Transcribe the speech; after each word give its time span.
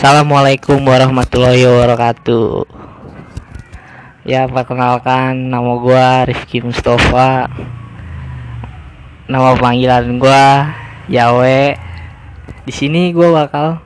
Assalamualaikum 0.00 0.80
warahmatullahi 0.88 1.60
wabarakatuh. 1.60 2.64
Ya, 4.24 4.48
perkenalkan 4.48 5.52
nama 5.52 5.76
gua 5.76 6.24
Rifki 6.24 6.64
Mustafa. 6.64 7.52
Nama 9.28 9.60
panggilan 9.60 10.16
gua 10.16 10.72
Yawe. 11.04 11.76
Di 12.64 12.72
sini 12.72 13.12
gua 13.12 13.44
bakal 13.44 13.84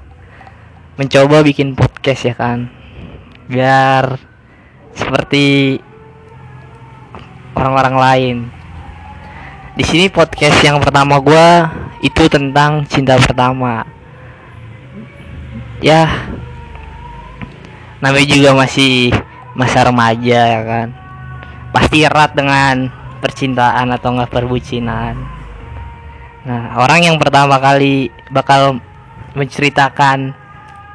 mencoba 1.02 1.42
bikin 1.42 1.74
podcast 1.74 2.30
ya 2.30 2.38
kan. 2.38 2.70
Biar 3.50 4.14
seperti 4.94 5.82
orang-orang 7.58 7.96
lain. 7.98 8.36
Di 9.74 9.82
sini 9.82 10.06
podcast 10.14 10.62
yang 10.62 10.78
pertama 10.78 11.18
gua 11.18 11.74
itu 12.06 12.30
tentang 12.30 12.86
cinta 12.86 13.18
pertama 13.18 13.93
ya 15.84 16.08
namanya 18.00 18.28
juga 18.32 18.50
masih 18.56 19.12
masa 19.52 19.84
remaja 19.84 20.40
ya 20.48 20.60
kan? 20.64 20.88
Pasti 21.76 22.08
erat 22.08 22.32
dengan 22.32 22.88
percintaan 23.20 23.92
atau 23.92 24.16
enggak 24.16 24.32
perbucinan. 24.32 25.14
Nah 26.48 26.80
orang 26.80 27.04
yang 27.04 27.16
pertama 27.20 27.60
kali 27.60 28.08
bakal 28.32 28.80
menceritakan 29.36 30.32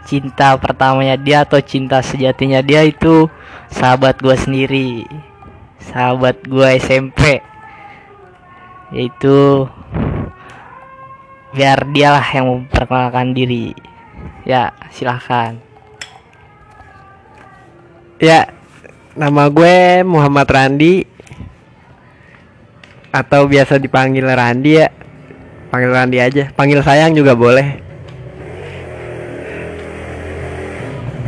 cinta 0.09 0.57
pertamanya 0.57 1.13
dia 1.21 1.45
atau 1.45 1.61
cinta 1.61 2.01
sejatinya 2.01 2.65
dia 2.65 2.81
itu 2.81 3.29
sahabat 3.69 4.17
gue 4.17 4.33
sendiri 4.33 5.05
sahabat 5.77 6.41
gue 6.49 6.67
SMP 6.81 7.45
yaitu 8.89 9.69
biar 11.53 11.85
dialah 11.93 12.25
yang 12.33 12.45
memperkenalkan 12.49 13.37
diri 13.37 13.73
Ya, 14.49 14.73
silahkan. 14.89 15.61
Ya, 18.17 18.49
nama 19.13 19.45
gue 19.45 20.01
Muhammad 20.01 20.49
Randi 20.49 21.05
atau 23.13 23.45
biasa 23.45 23.77
dipanggil 23.77 24.25
Randi 24.25 24.81
ya. 24.81 24.89
Panggil 25.69 25.93
Randi 25.93 26.17
aja. 26.17 26.49
Panggil 26.57 26.81
sayang 26.81 27.13
juga 27.13 27.37
boleh. 27.37 27.77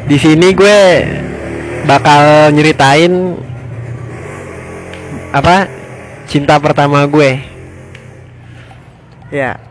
Di 0.10 0.18
sini 0.18 0.50
gue 0.58 0.80
bakal 1.86 2.50
nyeritain 2.58 3.38
apa 5.30 5.70
cinta 6.26 6.58
pertama 6.58 7.06
gue. 7.06 7.38
Ya. 9.30 9.62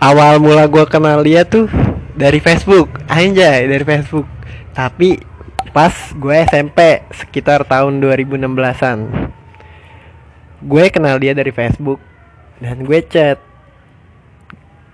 Awal 0.00 0.40
mula 0.40 0.64
gue 0.64 0.88
kenal 0.88 1.20
dia 1.20 1.44
tuh 1.44 1.91
dari 2.16 2.38
Facebook 2.38 3.02
anjay 3.08 3.68
dari 3.68 3.84
Facebook. 3.84 4.28
Tapi 4.72 5.20
pas 5.72 5.92
gue 6.12 6.36
SMP 6.48 7.00
sekitar 7.16 7.64
tahun 7.64 7.96
2016an 8.04 8.98
gue 10.62 10.84
kenal 10.94 11.18
dia 11.18 11.34
dari 11.34 11.50
Facebook 11.50 11.98
dan 12.62 12.86
gue 12.86 13.00
chat. 13.10 13.38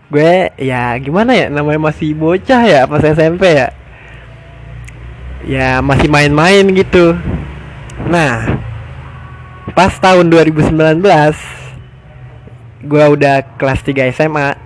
Gue 0.08 0.48
ya 0.56 0.96
gimana 0.96 1.36
ya 1.36 1.46
namanya 1.52 1.92
masih 1.92 2.16
bocah 2.16 2.64
ya 2.64 2.88
pas 2.88 3.04
SMP 3.04 3.44
ya? 3.52 3.68
Ya 5.44 5.68
masih 5.84 6.08
main-main 6.08 6.64
gitu. 6.72 7.12
Nah 8.08 8.58
pas 9.76 9.92
tahun 10.00 10.32
2019 10.32 10.74
gue 12.88 13.04
udah 13.14 13.36
kelas 13.58 13.80
3 13.84 14.10
SMA 14.16 14.58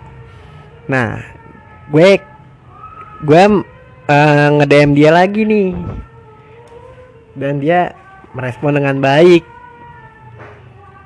nah 0.88 1.20
gue 1.92 2.16
gue 3.22 3.42
uh, 4.10 4.48
nge-DM 4.58 4.90
dia 4.98 5.10
lagi 5.14 5.46
nih. 5.46 5.70
Dan 7.38 7.62
dia 7.62 7.94
merespon 8.34 8.76
dengan 8.76 8.98
baik. 8.98 9.46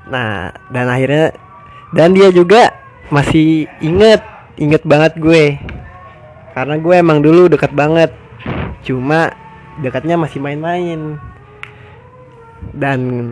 Nah 0.08 0.54
dan 0.72 0.86
akhirnya 0.88 1.34
dan 1.92 2.14
dia 2.16 2.32
juga 2.32 2.74
masih 3.12 3.70
inget 3.84 4.24
inget 4.56 4.82
banget 4.82 5.20
gue. 5.20 5.60
Karena 6.56 6.80
gue 6.80 6.94
emang 6.96 7.20
dulu 7.20 7.52
dekat 7.52 7.70
banget. 7.76 8.10
Cuma 8.82 9.30
dekatnya 9.84 10.16
masih 10.16 10.40
main-main. 10.40 11.20
Dan 12.72 13.30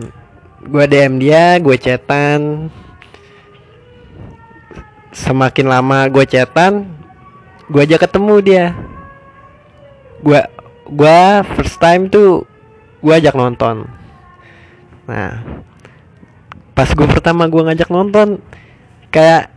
gue 0.61 0.85
DM 0.85 1.17
dia 1.17 1.57
gue 1.57 1.75
chatan. 1.75 2.69
Semakin 5.15 5.67
lama 5.67 6.05
gue 6.11 6.27
chatan 6.27 6.94
gue 7.69 7.81
aja 7.81 7.97
ketemu 7.97 8.35
dia. 8.41 8.65
Gue 10.21 10.41
gue 10.85 11.19
first 11.57 11.81
time 11.81 12.09
tuh 12.09 12.45
gue 13.01 13.13
ajak 13.13 13.33
nonton. 13.33 13.89
Nah 15.09 15.41
pas 16.75 16.89
gue 16.91 17.07
pertama 17.07 17.47
gue 17.47 17.61
ngajak 17.63 17.87
nonton 17.87 18.43
kayak 19.07 19.47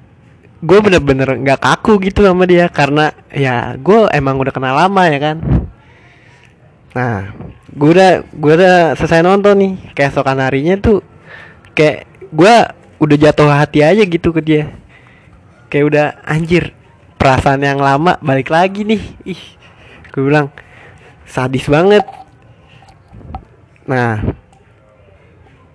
gue 0.62 0.78
bener-bener 0.78 1.38
nggak 1.42 1.58
kaku 1.58 1.98
gitu 1.98 2.22
sama 2.22 2.46
dia 2.46 2.70
karena 2.70 3.10
ya 3.34 3.74
gue 3.74 4.06
emang 4.14 4.38
udah 4.38 4.54
kenal 4.54 4.74
lama 4.78 5.02
ya 5.10 5.18
kan. 5.18 5.36
Nah 6.94 7.34
gue 7.68 7.90
udah 7.90 8.12
gue 8.24 8.52
udah 8.54 8.76
selesai 8.96 9.20
nonton 9.20 9.54
nih. 9.58 9.72
Kayak 9.92 10.14
sokan 10.16 10.40
harinya 10.40 10.78
tuh 10.80 11.04
kayak 11.76 12.08
gue 12.30 12.54
udah 12.98 13.16
jatuh 13.18 13.50
hati 13.50 13.84
aja 13.84 14.02
gitu 14.06 14.32
ke 14.32 14.40
dia. 14.40 14.64
Kayak 15.68 15.84
udah 15.90 16.06
anjir 16.24 16.77
perasaan 17.18 17.66
yang 17.66 17.82
lama 17.82 18.16
balik 18.22 18.48
lagi 18.54 18.86
nih. 18.86 19.02
Ih 19.26 19.42
gue 20.14 20.22
bilang 20.22 20.54
sadis 21.26 21.66
banget. 21.66 22.06
Nah 23.84 24.22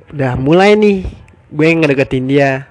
udah 0.09 0.34
mulai 0.40 0.80
nih 0.80 1.04
gue 1.52 1.68
ngedeketin 1.68 2.26
dia. 2.26 2.66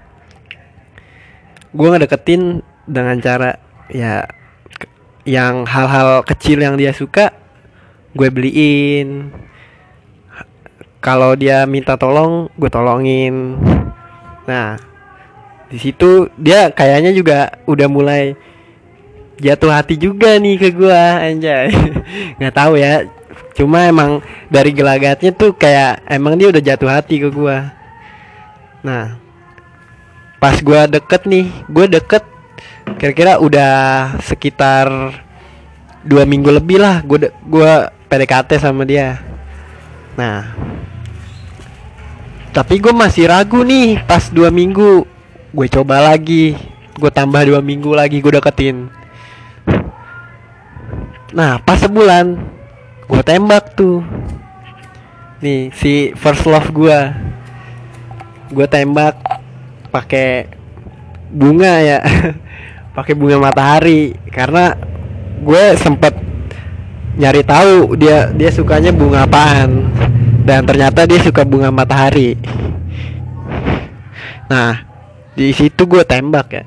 Gue 1.70 1.88
ngedeketin 1.92 2.64
dengan 2.88 3.20
cara 3.20 3.60
ya 3.92 4.24
yang 5.22 5.68
hal-hal 5.68 6.26
kecil 6.26 6.58
yang 6.58 6.74
dia 6.80 6.90
suka 6.96 7.30
gue 8.16 8.28
beliin. 8.32 9.30
Kalau 11.02 11.34
dia 11.36 11.68
minta 11.68 12.00
tolong 12.00 12.48
gue 12.56 12.70
tolongin. 12.72 13.60
Nah 14.48 14.80
di 15.68 15.78
situ 15.80 16.28
dia 16.36 16.68
kayaknya 16.68 17.16
juga 17.16 17.56
udah 17.64 17.88
mulai 17.88 18.36
jatuh 19.40 19.70
hati 19.72 19.94
juga 19.96 20.36
nih 20.36 20.56
ke 20.60 20.68
gua 20.74 21.22
anjay. 21.22 21.72
Nggak 22.40 22.54
tahu 22.54 22.74
ya. 22.76 23.06
Cuma 23.52 23.84
emang 23.84 24.24
dari 24.48 24.72
gelagatnya 24.72 25.32
tuh 25.32 25.52
kayak 25.52 26.04
emang 26.08 26.36
dia 26.40 26.48
udah 26.48 26.62
jatuh 26.62 26.88
hati 26.88 27.20
ke 27.20 27.28
gua. 27.28 27.72
Nah 28.84 29.16
pas 30.42 30.58
gua 30.58 30.90
deket 30.90 31.22
nih 31.28 31.46
gua 31.70 31.86
deket 31.86 32.26
kira-kira 32.98 33.38
udah 33.38 33.72
sekitar 34.26 34.90
dua 36.02 36.26
minggu 36.26 36.50
lebih 36.50 36.82
lah 36.82 36.98
gua 37.06 37.30
gua 37.46 37.70
PDKT 38.10 38.58
sama 38.58 38.82
dia. 38.82 39.22
Nah 40.18 40.52
tapi 42.52 42.76
gue 42.84 42.92
masih 42.92 43.32
ragu 43.32 43.64
nih 43.64 44.04
pas 44.04 44.28
dua 44.28 44.52
minggu. 44.52 45.08
Gue 45.52 45.68
coba 45.72 46.04
lagi 46.04 46.52
gue 46.92 47.10
tambah 47.10 47.40
dua 47.48 47.64
minggu 47.64 47.88
lagi 47.96 48.20
gue 48.20 48.32
deketin 48.36 48.92
Nah 51.32 51.56
pas 51.64 51.80
sebulan 51.80 52.36
gue 53.08 53.22
tembak 53.24 53.72
tuh. 53.72 54.04
Nih 55.40 55.72
si 55.74 56.12
first 56.14 56.46
love 56.46 56.70
gue 56.70 56.98
Gue 58.52 58.68
tembak 58.68 59.16
pakai 59.88 60.44
bunga 61.32 61.80
ya 61.80 61.98
pakai 62.96 63.16
bunga 63.16 63.40
matahari. 63.40 64.12
Karena 64.28 64.76
gue 65.40 65.64
sempet 65.80 66.12
nyari 67.16 67.42
tahu 67.44 67.96
dia 67.96 68.28
dia 68.36 68.52
sukanya 68.52 68.92
bunga 68.92 69.24
apaan. 69.24 69.88
Dan 70.44 70.68
ternyata 70.68 71.08
dia 71.08 71.16
suka 71.24 71.48
bunga 71.48 71.72
matahari. 71.72 72.36
Nah 74.52 74.84
di 75.32 75.48
situ 75.56 75.88
gue 75.88 76.04
tembak 76.04 76.48
ya. 76.52 76.64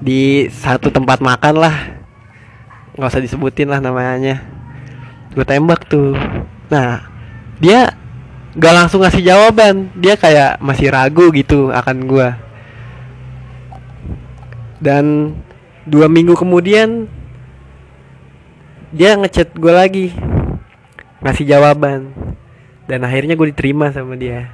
Di 0.00 0.48
satu 0.48 0.88
tempat 0.88 1.20
makan 1.20 1.54
lah 1.60 1.97
nggak 2.98 3.10
usah 3.14 3.22
disebutin 3.22 3.70
lah 3.70 3.78
namanya. 3.78 4.42
Gue 5.30 5.46
tembak 5.46 5.86
tuh. 5.86 6.18
Nah 6.66 7.06
dia 7.62 7.94
gak 8.58 8.74
langsung 8.74 9.06
ngasih 9.06 9.22
jawaban. 9.22 9.94
Dia 9.94 10.18
kayak 10.18 10.58
masih 10.58 10.90
ragu 10.90 11.30
gitu 11.30 11.70
akan 11.70 12.10
gue 12.10 12.28
dan 14.78 15.34
dua 15.82 16.06
minggu 16.06 16.38
kemudian 16.38 17.10
dia 18.94 19.18
ngechat 19.18 19.52
gue 19.54 19.72
lagi 19.74 20.06
ngasih 21.22 21.46
jawaban. 21.46 22.14
Dan 22.88 23.04
akhirnya 23.04 23.36
gue 23.36 23.52
diterima 23.52 23.92
sama 23.92 24.16
dia. 24.16 24.48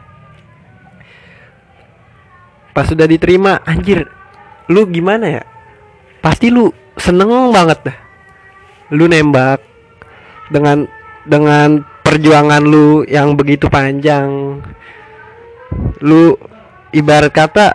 Pas 2.75 2.85
sudah 2.85 3.06
diterima 3.06 3.62
anjir 3.62 4.11
lu 4.67 4.85
gimana 4.91 5.41
ya? 5.41 5.43
Pasti 6.19 6.50
lu 6.50 6.75
seneng 6.99 7.55
banget 7.55 7.79
dah 7.87 8.04
lu 8.94 9.11
nembak 9.11 9.58
dengan 10.55 10.87
dengan 11.26 11.82
perjuangan 12.06 12.62
lu 12.62 13.02
yang 13.11 13.35
begitu 13.35 13.67
panjang. 13.67 14.62
Lu 16.05 16.38
ibarat 16.94 17.35
kata 17.35 17.75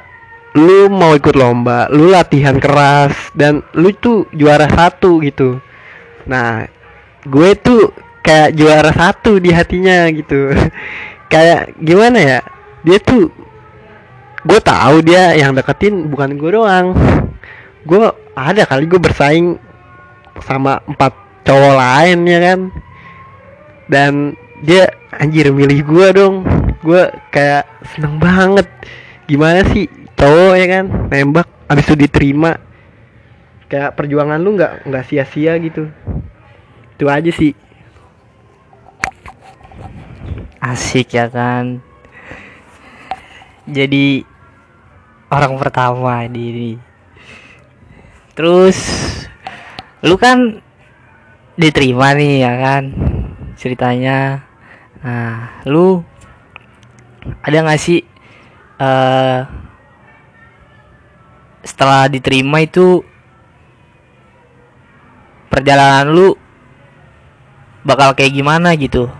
lu 0.58 0.90
mau 0.90 1.14
ikut 1.14 1.38
lomba 1.38 1.86
lu 1.94 2.10
latihan 2.10 2.58
keras 2.58 3.14
dan 3.38 3.62
lu 3.78 3.92
tuh 3.94 4.26
juara 4.34 4.66
satu 4.66 5.20
gitu. 5.22 5.60
Nah 6.26 6.66
gue 7.28 7.52
tuh 7.60 7.92
kayak 8.24 8.56
juara 8.56 8.92
satu 8.96 9.38
di 9.38 9.52
hatinya 9.52 10.08
gitu. 10.14 10.54
Kayak 11.30 11.78
gimana 11.78 12.18
ya? 12.18 12.40
Dia 12.82 12.98
tuh 12.98 13.30
gue 14.42 14.60
tahu 14.66 15.06
dia 15.06 15.38
yang 15.38 15.54
deketin 15.54 16.10
bukan 16.10 16.34
gue 16.42 16.58
doang. 16.58 16.98
Gue 17.86 18.10
ada 18.34 18.66
kali 18.66 18.90
gue 18.90 18.98
bersaing 18.98 19.62
sama 20.46 20.84
empat 20.88 21.14
cowok 21.44 21.74
lain 21.76 22.20
ya 22.28 22.40
kan? 22.40 22.60
Dan 23.90 24.14
dia 24.62 24.92
anjir 25.16 25.50
milih 25.50 25.82
gue 25.84 26.08
dong. 26.14 26.36
Gue 26.84 27.10
kayak 27.34 27.66
seneng 27.96 28.22
banget. 28.22 28.68
Gimana 29.26 29.66
sih 29.72 29.90
cowok 30.16 30.54
ya 30.56 30.68
kan? 30.68 30.86
Nembak 31.10 31.48
habis 31.66 31.86
itu 31.90 31.96
diterima. 31.96 32.58
Kayak 33.70 33.94
perjuangan 33.98 34.42
lu 34.42 34.58
nggak 34.58 34.90
nggak 34.90 35.06
sia-sia 35.06 35.58
gitu. 35.62 35.90
Itu 36.98 37.06
aja 37.10 37.30
sih. 37.30 37.54
Asik 40.60 41.16
ya 41.16 41.32
kan? 41.32 41.80
Jadi 43.70 44.26
orang 45.30 45.62
pertama 45.62 46.26
di 46.26 46.44
ini. 46.50 46.72
Terus 48.34 48.78
lu 50.00 50.16
kan 50.16 50.64
diterima 51.60 52.16
nih 52.16 52.46
ya 52.46 52.54
kan? 52.56 52.84
Ceritanya. 53.60 54.48
Nah 55.04 55.64
lu 55.68 56.00
ada 57.44 57.58
nggak 57.64 57.80
sih 57.80 58.00
eh 58.80 59.40
setelah 61.68 62.08
diterima 62.08 62.64
itu 62.64 63.04
perjalanan 65.52 66.08
lu 66.08 66.28
bakal 67.84 68.16
kayak 68.16 68.32
gimana 68.32 68.72
gitu? 68.80 69.12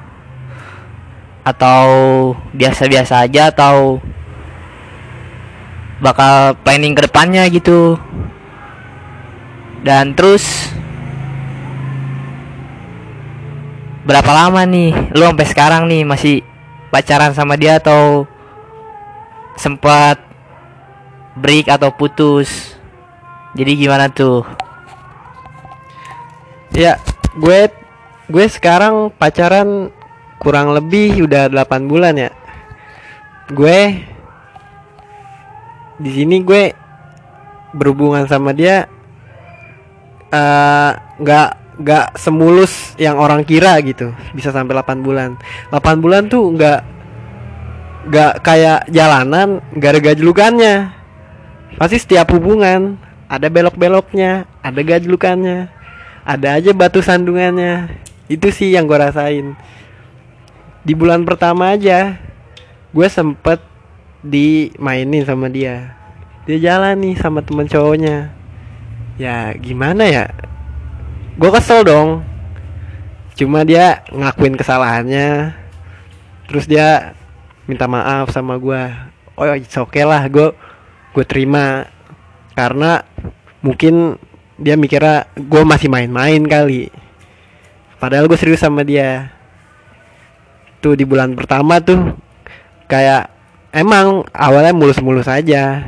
Atau 1.44 1.84
biasa-biasa 2.56 3.28
aja 3.28 3.52
atau 3.52 4.00
bakal 6.00 6.56
planning 6.64 6.96
ke 6.96 7.04
depannya 7.12 7.44
gitu 7.52 8.00
dan 9.80 10.12
terus 10.12 10.44
berapa 14.04 14.32
lama 14.34 14.66
nih? 14.66 15.14
Lu 15.16 15.24
sampai 15.24 15.48
sekarang 15.48 15.84
nih 15.88 16.04
masih 16.04 16.36
pacaran 16.90 17.32
sama 17.32 17.56
dia 17.56 17.80
atau 17.80 18.26
sempat 19.56 20.20
break 21.40 21.72
atau 21.72 21.94
putus? 21.94 22.76
Jadi 23.56 23.72
gimana 23.80 24.12
tuh? 24.12 24.44
Ya 26.76 27.00
gue 27.38 27.72
gue 28.30 28.46
sekarang 28.46 29.10
pacaran 29.16 29.90
kurang 30.40 30.76
lebih 30.76 31.24
udah 31.28 31.48
8 31.48 31.88
bulan 31.88 32.16
ya. 32.20 32.32
Gue 33.50 34.06
di 36.00 36.10
sini 36.16 36.40
gue 36.44 36.72
berhubungan 37.76 38.26
sama 38.26 38.56
dia 38.56 38.88
eh, 40.30 40.92
nggak 41.20 41.50
nggak 41.80 42.20
semulus 42.20 42.94
yang 43.00 43.16
orang 43.16 43.48
kira 43.48 43.80
gitu. 43.80 44.12
Bisa 44.36 44.52
sampai 44.52 44.76
8 44.76 45.00
bulan. 45.00 45.40
8 45.72 46.04
bulan 46.04 46.28
tuh 46.28 46.52
nggak 46.52 46.80
nggak 48.10 48.34
kayak 48.44 48.80
jalanan 48.92 49.64
nggak 49.72 49.92
ada 49.96 50.02
gajlukannya. 50.12 50.76
Pasti 51.80 51.98
setiap 52.04 52.36
hubungan 52.36 53.00
ada 53.32 53.48
belok-beloknya 53.48 54.50
ada 54.60 54.82
gajlukannya 54.82 55.72
ada 56.28 56.60
aja 56.60 56.76
batu 56.76 57.00
sandungannya. 57.00 57.88
Itu 58.28 58.52
sih 58.52 58.76
yang 58.76 58.86
gue 58.86 59.00
rasain. 59.00 59.56
Di 60.84 60.94
bulan 60.94 61.24
pertama 61.24 61.74
aja 61.74 62.20
gue 62.92 63.08
sempet 63.08 63.64
dimainin 64.20 65.24
sama 65.24 65.48
dia. 65.48 65.96
Dia 66.44 66.60
jalan 66.60 67.00
nih 67.00 67.16
sama 67.16 67.40
temen 67.46 67.70
cowoknya 67.70 68.39
ya 69.20 69.52
gimana 69.60 70.08
ya? 70.08 70.26
Gue 71.36 71.52
kesel 71.52 71.84
dong. 71.84 72.24
Cuma 73.36 73.68
dia 73.68 74.02
ngakuin 74.10 74.56
kesalahannya. 74.56 75.54
Terus 76.48 76.66
dia 76.66 77.14
minta 77.70 77.86
maaf 77.86 78.34
sama 78.34 78.58
gue 78.58 78.82
oh 79.38 79.54
it's 79.54 79.78
okay 79.78 80.02
lah 80.08 80.24
gue 80.32 80.56
gue 81.14 81.26
terima. 81.28 81.86
Karena 82.56 83.04
mungkin 83.60 84.16
dia 84.56 84.80
mikirnya 84.80 85.28
gue 85.36 85.64
masih 85.68 85.92
main-main 85.92 86.40
kali. 86.48 86.88
Padahal 88.00 88.32
gue 88.32 88.40
serius 88.40 88.64
sama 88.64 88.88
dia. 88.88 89.36
Tuh 90.80 90.96
di 90.96 91.04
bulan 91.04 91.36
pertama 91.36 91.84
tuh 91.84 92.16
kayak 92.88 93.28
emang 93.76 94.24
awalnya 94.32 94.72
mulus-mulus 94.72 95.28
aja. 95.28 95.84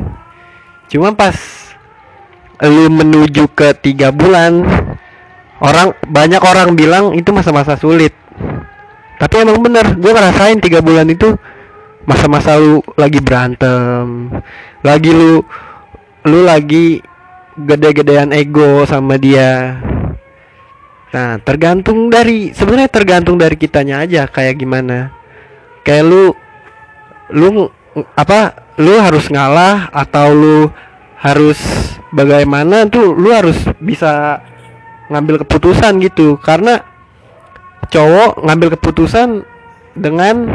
Cuma 0.91 1.15
pas 1.15 1.60
lu 2.61 2.93
menuju 2.93 3.49
ke 3.57 3.73
tiga 3.81 4.13
bulan 4.13 4.61
orang 5.61 5.97
banyak 6.05 6.41
orang 6.41 6.77
bilang 6.77 7.13
itu 7.17 7.33
masa-masa 7.33 7.77
sulit 7.77 8.13
tapi 9.17 9.41
emang 9.41 9.61
bener 9.61 9.97
gue 9.97 10.11
ngerasain 10.11 10.61
tiga 10.61 10.81
bulan 10.81 11.09
itu 11.09 11.33
masa-masa 12.05 12.57
lu 12.57 12.81
lagi 12.97 13.21
berantem 13.21 14.29
lagi 14.81 15.09
lu 15.13 15.41
lu 16.25 16.39
lagi 16.45 17.01
gede-gedean 17.57 18.33
ego 18.33 18.85
sama 18.85 19.17
dia 19.17 19.77
Nah, 21.11 21.43
tergantung 21.43 22.07
dari 22.07 22.55
sebenarnya 22.55 22.87
tergantung 22.87 23.35
dari 23.35 23.59
kitanya 23.59 23.99
aja 24.07 24.31
kayak 24.31 24.63
gimana. 24.63 25.11
Kayak 25.83 26.07
lu 26.07 26.23
lu 27.35 27.67
apa 28.15 28.55
lu 28.79 28.95
harus 28.95 29.27
ngalah 29.27 29.91
atau 29.91 30.31
lu 30.31 30.59
harus 31.21 31.61
bagaimana 32.09 32.89
tuh 32.89 33.13
lu 33.13 33.29
harus 33.29 33.55
bisa 33.77 34.41
ngambil 35.13 35.45
keputusan 35.45 36.01
gitu. 36.01 36.41
Karena 36.41 36.81
cowok 37.93 38.41
ngambil 38.41 38.75
keputusan 38.77 39.45
dengan 39.93 40.49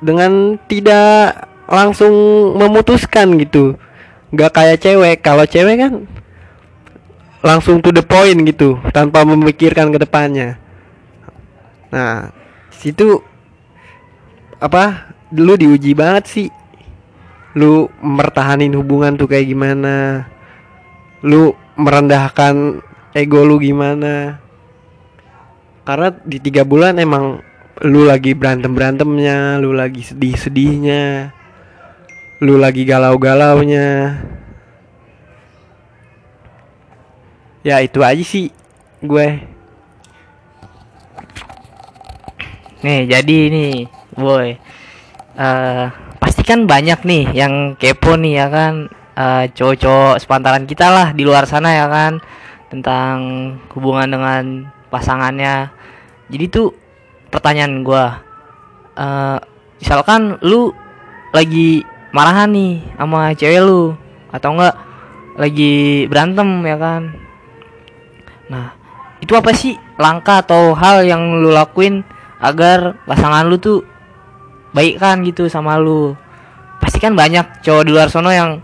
dengan 0.00 0.56
tidak 0.64 1.44
langsung 1.68 2.12
memutuskan 2.56 3.36
gitu. 3.36 3.76
Nggak 4.32 4.50
kayak 4.56 4.80
cewek. 4.80 5.16
Kalau 5.20 5.44
cewek 5.44 5.76
kan 5.76 5.92
langsung 7.40 7.80
to 7.80 7.92
the 7.92 8.04
point 8.04 8.36
gitu 8.48 8.80
tanpa 8.92 9.24
memikirkan 9.28 9.92
ke 9.92 9.98
depannya. 10.00 10.56
Nah 11.92 12.32
situ 12.72 13.20
apa 14.60 15.12
lu 15.32 15.56
diuji 15.56 15.96
banget 15.96 16.24
sih 16.28 16.48
lu 17.58 17.90
mertahanin 18.02 18.74
hubungan 18.78 19.18
tuh 19.18 19.26
kayak 19.26 19.50
gimana? 19.50 20.26
Lu 21.22 21.54
merendahkan 21.74 22.82
ego 23.16 23.42
lu 23.42 23.58
gimana? 23.58 24.38
Karena 25.86 26.14
di 26.22 26.38
tiga 26.38 26.62
bulan 26.62 27.00
emang 27.02 27.42
lu 27.80 28.04
lagi 28.04 28.36
berantem 28.36 28.76
berantemnya 28.76 29.56
lu 29.56 29.72
lagi 29.72 30.04
sedih 30.04 30.36
sedihnya 30.36 31.32
lu 32.44 32.60
lagi 32.60 32.84
galau 32.84 33.16
galaunya 33.16 34.20
ya 37.64 37.80
itu 37.80 38.04
aja 38.04 38.20
sih 38.20 38.52
gue. 39.00 39.28
Nih 42.84 43.00
jadi 43.08 43.38
nih 43.52 43.88
boy. 44.16 44.56
Pasti 45.36 46.09
kan 46.50 46.66
banyak 46.66 47.00
nih 47.06 47.24
yang 47.30 47.78
kepo 47.78 48.18
nih 48.18 48.42
ya 48.42 48.46
kan? 48.50 48.90
Eh, 49.14 49.44
cowok-cowok 49.54 50.18
sepantaran 50.18 50.66
kita 50.66 50.90
lah 50.90 51.08
di 51.14 51.22
luar 51.22 51.46
sana 51.46 51.70
ya 51.70 51.86
kan? 51.86 52.18
Tentang 52.66 53.16
hubungan 53.70 54.10
dengan 54.10 54.66
pasangannya. 54.90 55.70
Jadi 56.26 56.44
tuh 56.50 56.74
pertanyaan 57.30 57.86
gua 57.86 58.18
eh 58.98 59.38
misalkan 59.78 60.42
lu 60.42 60.74
lagi 61.30 61.86
marahan 62.10 62.50
nih 62.50 62.82
sama 62.98 63.30
cewek 63.38 63.62
lu 63.62 63.94
atau 64.34 64.50
enggak 64.58 64.74
lagi 65.38 66.06
berantem 66.10 66.66
ya 66.66 66.76
kan? 66.76 67.02
Nah 68.50 68.74
itu 69.22 69.32
apa 69.38 69.54
sih 69.54 69.78
langkah 70.02 70.42
atau 70.42 70.74
hal 70.74 71.06
yang 71.06 71.38
lu 71.38 71.54
lakuin 71.54 72.02
agar 72.42 72.98
pasangan 73.06 73.46
lu 73.46 73.62
tuh 73.62 73.86
baik 74.74 74.98
kan 74.98 75.22
gitu 75.22 75.46
sama 75.46 75.78
lu 75.78 76.18
pasti 76.80 76.98
kan 76.98 77.12
banyak 77.12 77.60
cowok 77.60 77.84
di 77.84 77.90
luar 77.92 78.08
sono 78.08 78.32
yang 78.32 78.58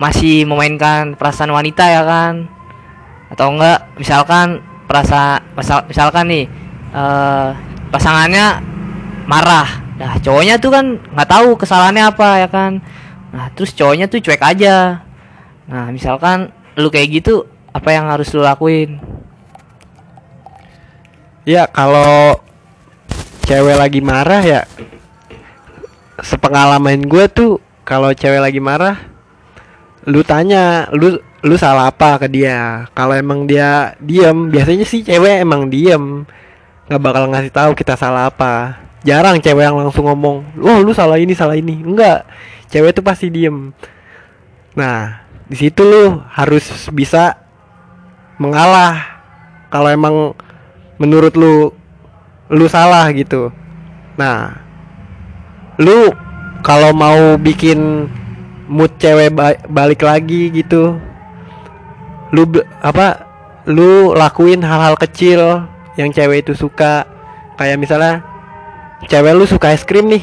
masih 0.00 0.48
memainkan 0.48 1.14
perasaan 1.14 1.52
wanita 1.52 1.84
ya 1.86 2.02
kan? 2.02 2.48
Atau 3.30 3.54
enggak 3.54 3.92
misalkan 4.00 4.64
perasa 4.88 5.44
misal- 5.54 5.86
misalkan 5.86 6.24
nih 6.26 6.44
eh 6.96 7.48
pasangannya 7.92 8.60
marah. 9.28 9.84
Nah 9.96 10.16
cowoknya 10.20 10.56
tuh 10.60 10.70
kan 10.72 10.84
nggak 10.96 11.30
tahu 11.30 11.48
kesalahannya 11.60 12.04
apa 12.08 12.28
ya 12.44 12.48
kan? 12.48 12.80
Nah 13.32 13.52
terus 13.52 13.76
cowoknya 13.76 14.08
tuh 14.08 14.20
cuek 14.24 14.40
aja. 14.40 15.04
Nah 15.68 15.92
misalkan 15.92 16.52
lu 16.76 16.88
kayak 16.88 17.20
gitu 17.20 17.44
apa 17.72 17.88
yang 17.92 18.08
harus 18.08 18.32
lu 18.32 18.40
lakuin? 18.40 19.00
Ya 21.46 21.68
kalau 21.70 22.40
cewek 23.46 23.78
lagi 23.78 24.00
marah 24.02 24.42
ya 24.42 24.60
sepengalaman 26.20 27.04
gue 27.04 27.24
tuh 27.28 27.60
kalau 27.84 28.12
cewek 28.12 28.40
lagi 28.40 28.60
marah 28.60 29.16
lu 30.06 30.22
tanya 30.22 30.86
lu 30.94 31.18
lu 31.46 31.54
salah 31.54 31.90
apa 31.90 32.18
ke 32.18 32.26
dia? 32.26 32.90
Kalau 32.94 33.14
emang 33.14 33.46
dia 33.46 33.94
diem 34.02 34.50
biasanya 34.50 34.82
sih 34.82 35.06
cewek 35.06 35.42
emang 35.42 35.70
diem. 35.70 36.26
Nggak 36.90 37.02
bakal 37.02 37.22
ngasih 37.30 37.52
tahu 37.54 37.70
kita 37.78 37.94
salah 37.94 38.30
apa. 38.30 38.82
Jarang 39.06 39.38
cewek 39.38 39.62
yang 39.62 39.78
langsung 39.78 40.10
ngomong 40.10 40.42
oh 40.58 40.78
lu 40.82 40.90
salah 40.90 41.18
ini 41.18 41.34
salah 41.34 41.54
ini. 41.54 41.82
Enggak 41.82 42.26
cewek 42.70 42.98
tuh 42.98 43.04
pasti 43.06 43.30
diem. 43.30 43.70
Nah 44.74 45.26
di 45.46 45.54
situ 45.54 45.86
lu 45.86 46.18
harus 46.34 46.90
bisa 46.90 47.38
mengalah 48.42 49.22
kalau 49.70 49.90
emang 49.90 50.34
menurut 50.98 51.34
lu 51.38 51.70
lu 52.50 52.66
salah 52.66 53.06
gitu. 53.14 53.54
Nah 54.18 54.65
lu 55.80 56.12
kalau 56.64 56.90
mau 56.96 57.36
bikin 57.36 58.10
mood 58.66 58.90
cewek 58.98 59.30
ba- 59.30 59.60
balik 59.70 60.02
lagi 60.02 60.50
gitu 60.50 60.98
lu 62.34 62.42
apa 62.82 63.26
lu 63.66 64.14
lakuin 64.14 64.62
hal-hal 64.62 64.94
kecil 64.94 65.66
yang 65.98 66.14
cewek 66.14 66.46
itu 66.46 66.52
suka. 66.54 67.04
Kayak 67.56 67.80
misalnya 67.80 68.14
cewek 69.10 69.34
lu 69.34 69.44
suka 69.48 69.74
es 69.74 69.82
krim 69.82 70.06
nih 70.06 70.22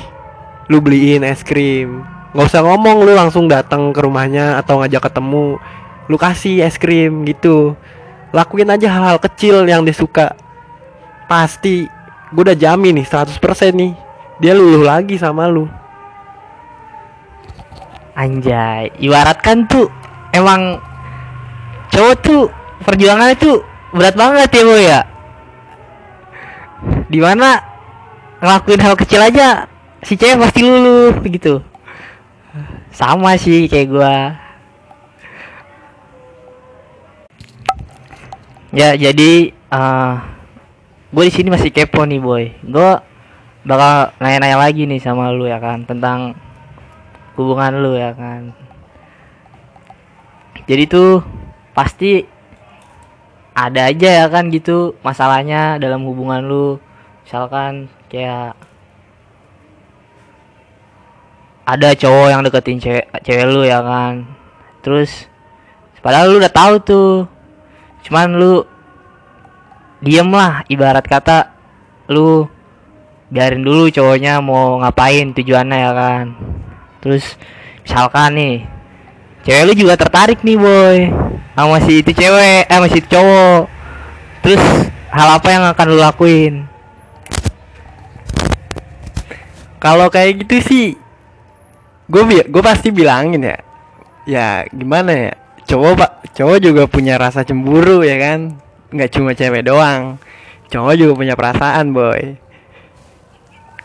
lu 0.72 0.80
beliin 0.80 1.28
es 1.28 1.44
krim. 1.44 2.08
Nggak 2.34 2.50
usah 2.50 2.62
ngomong 2.66 3.06
lu 3.06 3.14
langsung 3.14 3.46
datang 3.46 3.92
ke 3.92 4.00
rumahnya 4.00 4.58
atau 4.62 4.82
ngajak 4.82 5.12
ketemu. 5.12 5.60
Lu 6.08 6.16
kasih 6.16 6.64
es 6.64 6.80
krim 6.80 7.28
gitu. 7.28 7.76
Lakuin 8.34 8.72
aja 8.72 8.90
hal-hal 8.90 9.20
kecil 9.22 9.68
yang 9.68 9.86
dia 9.86 9.94
suka. 9.94 10.34
Pasti 11.28 11.86
gue 12.34 12.42
udah 12.42 12.58
jamin 12.58 12.98
nih 12.98 13.06
100% 13.06 13.38
nih 13.78 13.94
dia 14.42 14.54
luluh 14.58 14.86
lagi 14.86 15.18
sama 15.18 15.46
lu 15.50 15.70
Anjay, 18.14 18.94
ibaratkan 19.02 19.66
tuh 19.66 19.90
emang 20.30 20.78
cowok 21.90 22.16
tuh 22.22 22.46
perjuangannya 22.86 23.34
tuh 23.42 23.66
berat 23.90 24.14
banget 24.14 24.50
ya 24.54 24.62
boy 24.62 24.82
ya. 24.86 25.02
Di 27.10 27.18
mana 27.18 27.58
ngelakuin 28.38 28.82
hal 28.86 28.94
kecil 29.02 29.18
aja 29.18 29.66
si 30.06 30.14
cewek 30.14 30.46
pasti 30.46 30.62
luluh 30.62 31.18
gitu. 31.26 31.66
Sama 32.94 33.34
sih 33.34 33.66
kayak 33.66 33.90
gua. 33.90 34.18
Ya 38.78 38.94
jadi 38.94 39.54
eh 39.58 40.14
gue 41.10 41.24
di 41.30 41.34
sini 41.34 41.50
masih 41.50 41.74
kepo 41.74 42.06
nih 42.06 42.22
boy. 42.22 42.54
Gue 42.62 42.94
bakal 43.64 44.12
nanya-nanya 44.20 44.60
lagi 44.60 44.84
nih 44.84 45.00
sama 45.00 45.32
lu 45.32 45.48
ya 45.48 45.60
kan 45.60 45.88
tentang 45.88 46.36
hubungan 47.40 47.80
lu 47.80 47.96
ya 47.96 48.12
kan. 48.12 48.52
Jadi 50.68 50.84
tuh 50.88 51.24
pasti 51.76 52.24
ada 53.54 53.90
aja 53.90 54.10
ya 54.24 54.26
kan 54.28 54.52
gitu 54.52 54.96
masalahnya 55.02 55.80
dalam 55.80 56.04
hubungan 56.04 56.44
lu. 56.44 56.68
Misalkan 57.24 57.88
kayak 58.12 58.56
ada 61.64 61.96
cowok 61.96 62.28
yang 62.28 62.42
deketin 62.44 62.80
cewek 62.84 63.08
cewek 63.24 63.48
lu 63.48 63.64
ya 63.64 63.80
kan. 63.80 64.28
Terus 64.84 65.32
padahal 66.04 66.36
lu 66.36 66.44
udah 66.44 66.52
tahu 66.52 66.74
tuh. 66.84 67.12
Cuman 68.04 68.36
lu 68.36 68.68
diem 70.04 70.28
lah 70.28 70.68
ibarat 70.68 71.08
kata 71.08 71.56
lu 72.12 72.52
biarin 73.34 73.66
dulu 73.66 73.90
cowoknya 73.90 74.38
mau 74.46 74.78
ngapain 74.78 75.34
tujuannya 75.34 75.78
ya 75.82 75.92
kan. 75.98 76.26
Terus 77.02 77.26
misalkan 77.82 78.38
nih 78.38 78.56
cewek 79.42 79.64
lu 79.66 79.74
juga 79.74 79.98
tertarik 79.98 80.46
nih 80.46 80.56
boy 80.62 81.00
sama 81.58 81.82
si 81.82 82.06
itu 82.06 82.14
cewek 82.14 82.70
eh 82.70 82.80
masih 82.80 83.02
cowok. 83.10 83.62
Terus 84.46 84.64
hal 85.10 85.30
apa 85.34 85.48
yang 85.50 85.64
akan 85.66 85.86
lu 85.90 85.98
lakuin? 85.98 86.54
Kalau 89.82 90.14
kayak 90.14 90.46
gitu 90.46 90.56
sih 90.62 90.86
gue 92.06 92.22
gue 92.46 92.64
pasti 92.64 92.94
bilangin 92.94 93.42
ya. 93.42 93.58
Ya 94.30 94.48
gimana 94.70 95.12
ya 95.12 95.34
cowok 95.66 95.92
pak 95.98 96.12
cowok 96.38 96.58
juga 96.62 96.84
punya 96.86 97.18
rasa 97.18 97.42
cemburu 97.42 98.06
ya 98.06 98.22
kan. 98.22 98.62
Nggak 98.94 99.10
cuma 99.10 99.34
cewek 99.34 99.66
doang 99.66 100.22
cowok 100.74 100.94
juga 100.98 101.14
punya 101.14 101.34
perasaan 101.38 101.94
boy 101.94 102.34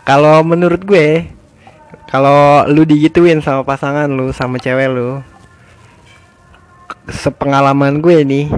kalau 0.09 0.41
menurut 0.41 0.81
gue 0.89 1.29
kalau 2.09 2.65
lu 2.65 2.89
digituin 2.89 3.45
sama 3.45 3.61
pasangan 3.61 4.09
lu 4.09 4.33
sama 4.33 4.57
cewek 4.57 4.89
lu 4.89 5.21
sepengalaman 7.13 8.01
gue 8.01 8.25
nih 8.25 8.49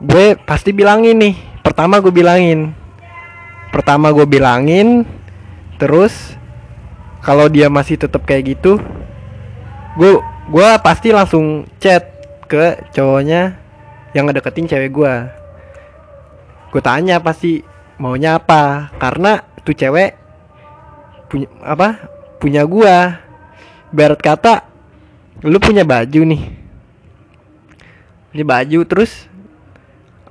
gue 0.00 0.36
pasti 0.48 0.72
bilangin 0.72 1.20
nih. 1.20 1.36
Pertama 1.60 2.00
gue 2.00 2.12
bilangin. 2.12 2.72
Pertama 3.68 4.08
gue 4.16 4.24
bilangin 4.24 5.04
terus 5.76 6.32
kalau 7.20 7.52
dia 7.52 7.68
masih 7.68 8.00
tetap 8.00 8.24
kayak 8.24 8.56
gitu 8.56 8.80
gue 10.00 10.12
gue 10.48 10.68
pasti 10.80 11.12
langsung 11.12 11.68
chat 11.76 12.00
ke 12.48 12.80
cowoknya 12.96 13.60
yang 14.16 14.24
ngedeketin 14.24 14.64
cewek 14.64 14.88
gue. 14.88 15.14
Gue 16.72 16.80
tanya 16.80 17.20
pasti 17.20 17.60
maunya 18.00 18.40
apa? 18.40 18.88
Karena 18.96 19.44
tuh 19.60 19.76
cewek 19.76 20.25
punya 21.26 21.48
apa 21.62 22.10
punya 22.38 22.62
gua. 22.66 23.22
Barat 23.94 24.18
kata 24.18 24.66
lu 25.46 25.56
punya 25.62 25.86
baju 25.86 26.20
nih. 26.26 26.42
Punya 28.32 28.44
baju 28.44 28.80
terus 28.84 29.30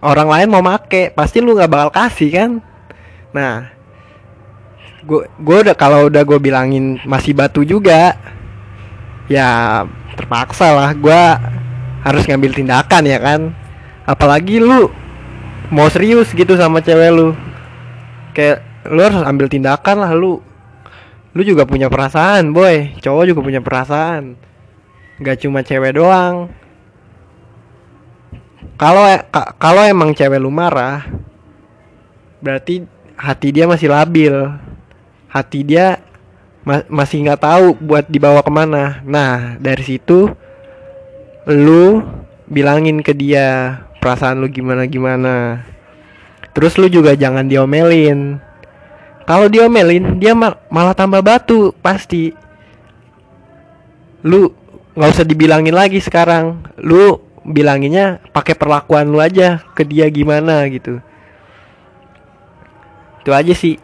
orang 0.04 0.30
lain 0.30 0.48
mau 0.52 0.62
make 0.62 1.10
pasti 1.16 1.42
lu 1.42 1.56
nggak 1.56 1.72
bakal 1.72 1.90
kasih 1.90 2.30
kan? 2.30 2.52
Nah 3.34 3.72
gua 5.06 5.26
gua 5.42 5.58
udah 5.66 5.76
kalau 5.78 6.10
udah 6.10 6.22
gue 6.26 6.40
bilangin 6.42 6.98
masih 7.06 7.38
batu 7.38 7.62
juga 7.62 8.18
ya 9.30 9.82
terpaksa 10.18 10.74
lah 10.74 10.92
gua 10.94 11.38
harus 12.06 12.26
ngambil 12.30 12.52
tindakan 12.54 13.04
ya 13.08 13.18
kan? 13.18 13.42
Apalagi 14.06 14.62
lu 14.62 14.94
mau 15.74 15.90
serius 15.90 16.30
gitu 16.30 16.54
sama 16.54 16.84
cewek 16.84 17.10
lu. 17.10 17.34
Kayak 18.36 18.62
lu 18.86 19.02
harus 19.02 19.26
ambil 19.26 19.50
tindakan 19.50 20.06
lah 20.06 20.14
lu 20.14 20.44
lu 21.36 21.42
juga 21.44 21.68
punya 21.68 21.92
perasaan 21.92 22.56
boy. 22.56 22.96
Cowok 23.04 23.24
juga 23.28 23.42
punya 23.44 23.60
perasaan. 23.60 24.40
Nggak 25.20 25.38
cuma 25.44 25.60
cewek 25.62 26.00
doang. 26.00 26.50
Kalau 28.80 29.04
ka- 29.30 29.54
kalau 29.60 29.84
emang 29.84 30.12
cewek 30.16 30.40
lu 30.40 30.52
marah 30.52 31.04
berarti 32.40 32.88
hati 33.20 33.52
dia 33.52 33.68
masih 33.68 33.92
labil. 33.92 34.34
Hati 35.28 35.68
dia 35.68 36.00
ma- 36.64 36.88
masih 36.88 37.28
nggak 37.28 37.44
tahu 37.44 37.76
buat 37.84 38.08
dibawa 38.08 38.40
ke 38.40 38.52
mana. 38.52 39.04
Nah 39.04 39.60
dari 39.60 39.84
situ 39.84 40.32
lu 41.46 42.02
bilangin 42.50 43.04
ke 43.06 43.14
dia 43.14 43.80
perasaan 44.02 44.42
lu 44.42 44.50
gimana 44.50 44.86
gimana 44.86 45.66
terus 46.54 46.78
lu 46.78 46.86
juga 46.90 47.18
jangan 47.18 47.46
diomelin 47.50 48.38
kalau 49.26 49.50
diomelin 49.50 50.22
dia 50.22 50.38
mal- 50.38 50.62
malah 50.70 50.94
tambah 50.94 51.22
batu 51.26 51.74
pasti. 51.82 52.30
Lu 54.22 54.54
nggak 54.94 55.12
usah 55.12 55.26
dibilangin 55.26 55.74
lagi 55.74 55.98
sekarang. 55.98 56.62
Lu 56.78 57.18
bilanginnya 57.46 58.22
pakai 58.30 58.54
perlakuan 58.54 59.10
lu 59.10 59.18
aja 59.18 59.66
ke 59.74 59.82
dia 59.82 60.06
gimana 60.14 60.62
gitu. 60.70 61.02
Itu 63.22 63.34
aja 63.34 63.54
sih. 63.58 63.82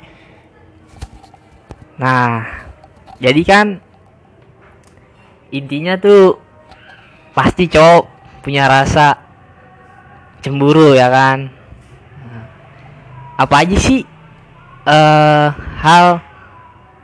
Nah, 1.97 2.45
jadi 3.17 3.41
kan 3.41 3.67
intinya 5.49 5.97
tuh 5.97 6.37
pasti 7.33 7.65
cowok 7.65 8.05
punya 8.45 8.69
rasa 8.69 9.17
cemburu 10.45 10.93
ya 10.93 11.09
kan. 11.09 11.49
Nah, 12.29 12.45
Apa 13.41 13.65
aja 13.65 13.77
sih 13.77 14.05
eh 14.85 15.47
hal 15.81 16.21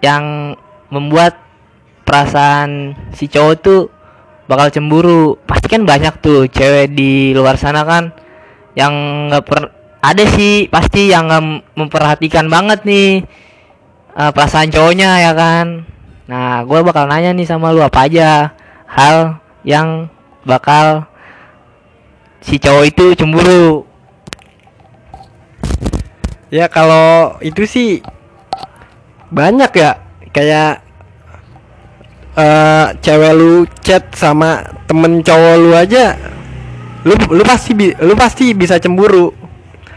yang 0.01 0.55
membuat 0.93 1.37
perasaan 2.07 2.95
si 3.11 3.27
cowok 3.27 3.55
tuh 3.59 3.81
bakal 4.47 4.71
cemburu? 4.71 5.35
Pasti 5.43 5.67
kan 5.67 5.83
banyak 5.83 6.23
tuh 6.23 6.47
cewek 6.47 6.95
di 6.95 7.35
luar 7.35 7.59
sana 7.59 7.83
kan 7.83 8.15
yang 8.77 8.93
nggak 9.33 9.43
per 9.43 9.59
ada 10.05 10.23
sih 10.29 10.69
pasti 10.69 11.09
yang 11.09 11.25
nggak 11.25 11.43
memperhatikan 11.73 12.45
banget 12.45 12.85
nih 12.85 13.25
eh, 14.13 14.31
perasaan 14.31 14.69
cowoknya 14.69 15.25
ya 15.25 15.33
kan 15.33 15.81
nah 16.29 16.61
gue 16.61 16.79
bakal 16.85 17.09
nanya 17.09 17.33
nih 17.33 17.47
sama 17.49 17.73
lu 17.73 17.81
apa 17.81 18.05
aja 18.05 18.53
hal 18.85 19.41
yang 19.65 20.11
bakal 20.45 21.09
si 22.45 22.61
cowok 22.61 22.85
itu 22.85 23.05
cemburu 23.17 23.86
Ya 26.47 26.71
kalau 26.71 27.35
itu 27.43 27.67
sih 27.67 27.99
banyak 29.31 29.71
ya. 29.75 29.91
Kayak 30.31 30.85
eh 32.37 32.87
cewek 33.01 33.33
lu 33.33 33.65
chat 33.81 34.13
sama 34.13 34.61
temen 34.85 35.25
cowok 35.25 35.55
lu 35.57 35.73
aja 35.73 36.13
lu 37.01 37.17
lu 37.33 37.41
pasti 37.41 37.73
bi- 37.73 37.97
lu 37.97 38.13
pasti 38.13 38.53
bisa 38.53 38.77
cemburu. 38.77 39.33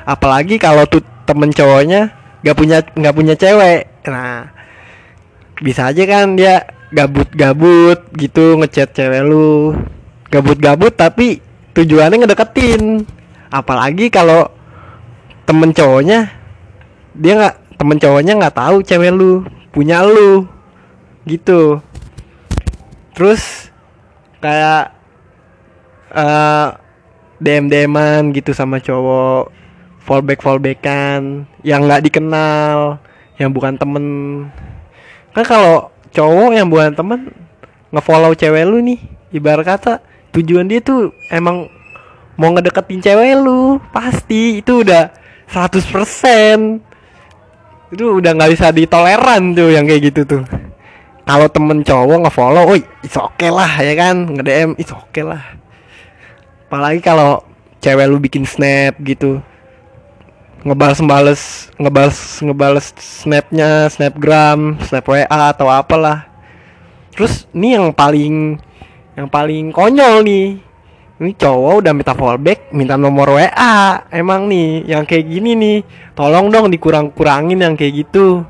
Apalagi 0.09 0.57
kalau 0.57 0.89
tuh 0.89 1.05
temen 1.29 1.53
cowoknya 1.53 2.11
gak 2.41 2.57
punya 2.57 2.81
nggak 2.97 3.15
punya 3.15 3.35
cewek. 3.37 3.87
Nah 4.09 4.49
bisa 5.61 5.93
aja 5.93 6.03
kan 6.09 6.35
dia 6.41 6.65
gabut-gabut 6.91 8.09
gitu 8.17 8.57
ngechat 8.59 8.97
cewek 8.97 9.23
lu. 9.29 9.77
Gabut-gabut 10.33 10.97
tapi 10.97 11.45
tujuannya 11.77 12.25
ngedeketin. 12.25 13.05
Apalagi 13.53 14.09
kalau 14.09 14.49
temen 15.45 15.75
cowoknya 15.75 16.40
dia 17.15 17.33
nggak 17.39 17.57
temen 17.81 17.99
cowoknya 17.99 18.33
nggak 18.37 18.57
tahu 18.57 18.77
cewek 18.85 19.13
lu 19.15 19.43
punya 19.71 20.03
lu 20.05 20.47
gitu. 21.27 21.83
Terus 23.17 23.71
kayak 24.41 24.95
eh 26.11 26.69
dm 27.41 27.73
dman 27.73 28.37
gitu 28.37 28.53
sama 28.53 28.83
cowok 28.83 29.49
fallback 30.05 30.45
fallbackan 30.45 31.49
yang 31.65 31.87
nggak 31.87 32.05
dikenal 32.09 33.01
yang 33.41 33.51
bukan 33.55 33.79
temen. 33.81 34.05
Kan 35.33 35.45
kalau 35.47 35.89
cowok 36.11 36.51
yang 36.53 36.69
bukan 36.69 36.93
temen 36.93 37.33
ngefollow 37.95 38.35
cewek 38.35 38.67
lu 38.67 38.83
nih 38.83 38.99
ibarat 39.31 39.67
kata 39.67 39.95
tujuan 40.35 40.67
dia 40.67 40.83
tuh 40.83 41.15
emang 41.31 41.67
mau 42.39 42.51
ngedeketin 42.55 43.03
cewek 43.03 43.39
lu 43.39 43.79
pasti 43.95 44.63
itu 44.63 44.83
udah 44.83 45.11
100% 45.51 46.90
itu 47.91 48.23
udah 48.23 48.31
nggak 48.39 48.51
bisa 48.55 48.71
ditoleran 48.71 49.55
tuh 49.55 49.75
yang 49.75 49.85
kayak 49.87 50.15
gitu 50.15 50.23
tuh. 50.23 50.43
Kalau 51.27 51.47
temen 51.47 51.83
cowok 51.87 52.27
ngefollow, 52.27 52.65
oh 52.75 52.79
it's 53.03 53.19
okay 53.19 53.51
lah 53.51 53.71
ya 53.79 53.95
kan? 53.99 54.31
Nge 54.31 54.43
DM 54.43 54.71
it's 54.79 54.95
okay 54.95 55.27
lah. 55.27 55.43
Apalagi 56.71 57.03
kalau 57.03 57.43
cewek 57.83 58.07
lu 58.07 58.23
bikin 58.23 58.47
snap 58.47 58.95
gitu. 59.03 59.43
Ngebales 60.63 61.01
ngebales 61.01 61.43
ngebales 61.81 62.19
ngebales 62.45 62.87
snapnya 62.99 63.91
snapgram 63.91 64.79
snap 64.87 65.07
wa 65.07 65.51
atau 65.51 65.67
apalah. 65.67 66.31
Terus 67.15 67.51
ini 67.51 67.75
yang 67.75 67.91
paling 67.91 68.59
yang 69.19 69.27
paling 69.27 69.75
konyol 69.75 70.23
nih 70.23 70.70
ini 71.21 71.37
cowok 71.37 71.85
udah 71.85 71.93
minta 71.93 72.17
fallback 72.17 72.73
minta 72.73 72.97
nomor 72.97 73.37
WA 73.37 74.09
emang 74.09 74.49
nih 74.49 74.89
yang 74.89 75.05
kayak 75.05 75.29
gini 75.29 75.53
nih 75.53 75.79
tolong 76.17 76.49
dong 76.49 76.73
dikurang-kurangin 76.73 77.61
yang 77.61 77.77
kayak 77.77 78.09
gitu 78.09 78.43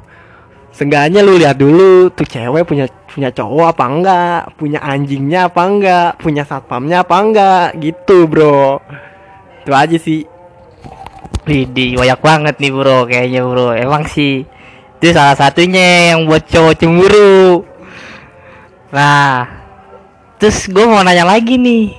Seenggaknya 0.70 1.20
lu 1.26 1.34
lihat 1.34 1.58
dulu 1.58 2.14
tuh 2.14 2.24
cewek 2.24 2.62
punya 2.62 2.86
punya 3.10 3.34
cowok 3.34 3.74
apa 3.74 3.84
enggak, 3.90 4.40
punya 4.54 4.78
anjingnya 4.78 5.50
apa 5.50 5.62
enggak, 5.66 6.10
punya 6.22 6.46
satpamnya 6.46 7.02
apa 7.02 7.16
enggak, 7.18 7.66
gitu 7.82 8.30
bro. 8.30 8.78
Itu 9.66 9.70
aja 9.74 9.98
sih. 9.98 10.22
Widih, 11.44 11.98
banyak 11.98 12.20
banget 12.22 12.54
nih 12.62 12.71
bro, 12.71 13.02
kayaknya 13.10 13.42
bro. 13.42 13.75
Emang 13.75 14.06
sih, 14.06 14.47
itu 15.02 15.06
salah 15.10 15.34
satunya 15.34 16.14
yang 16.14 16.30
buat 16.30 16.47
cowok 16.47 16.75
cemburu. 16.78 17.66
Nah, 18.95 19.50
terus 20.38 20.71
gue 20.71 20.86
mau 20.86 21.02
nanya 21.02 21.26
lagi 21.26 21.58
nih. 21.58 21.99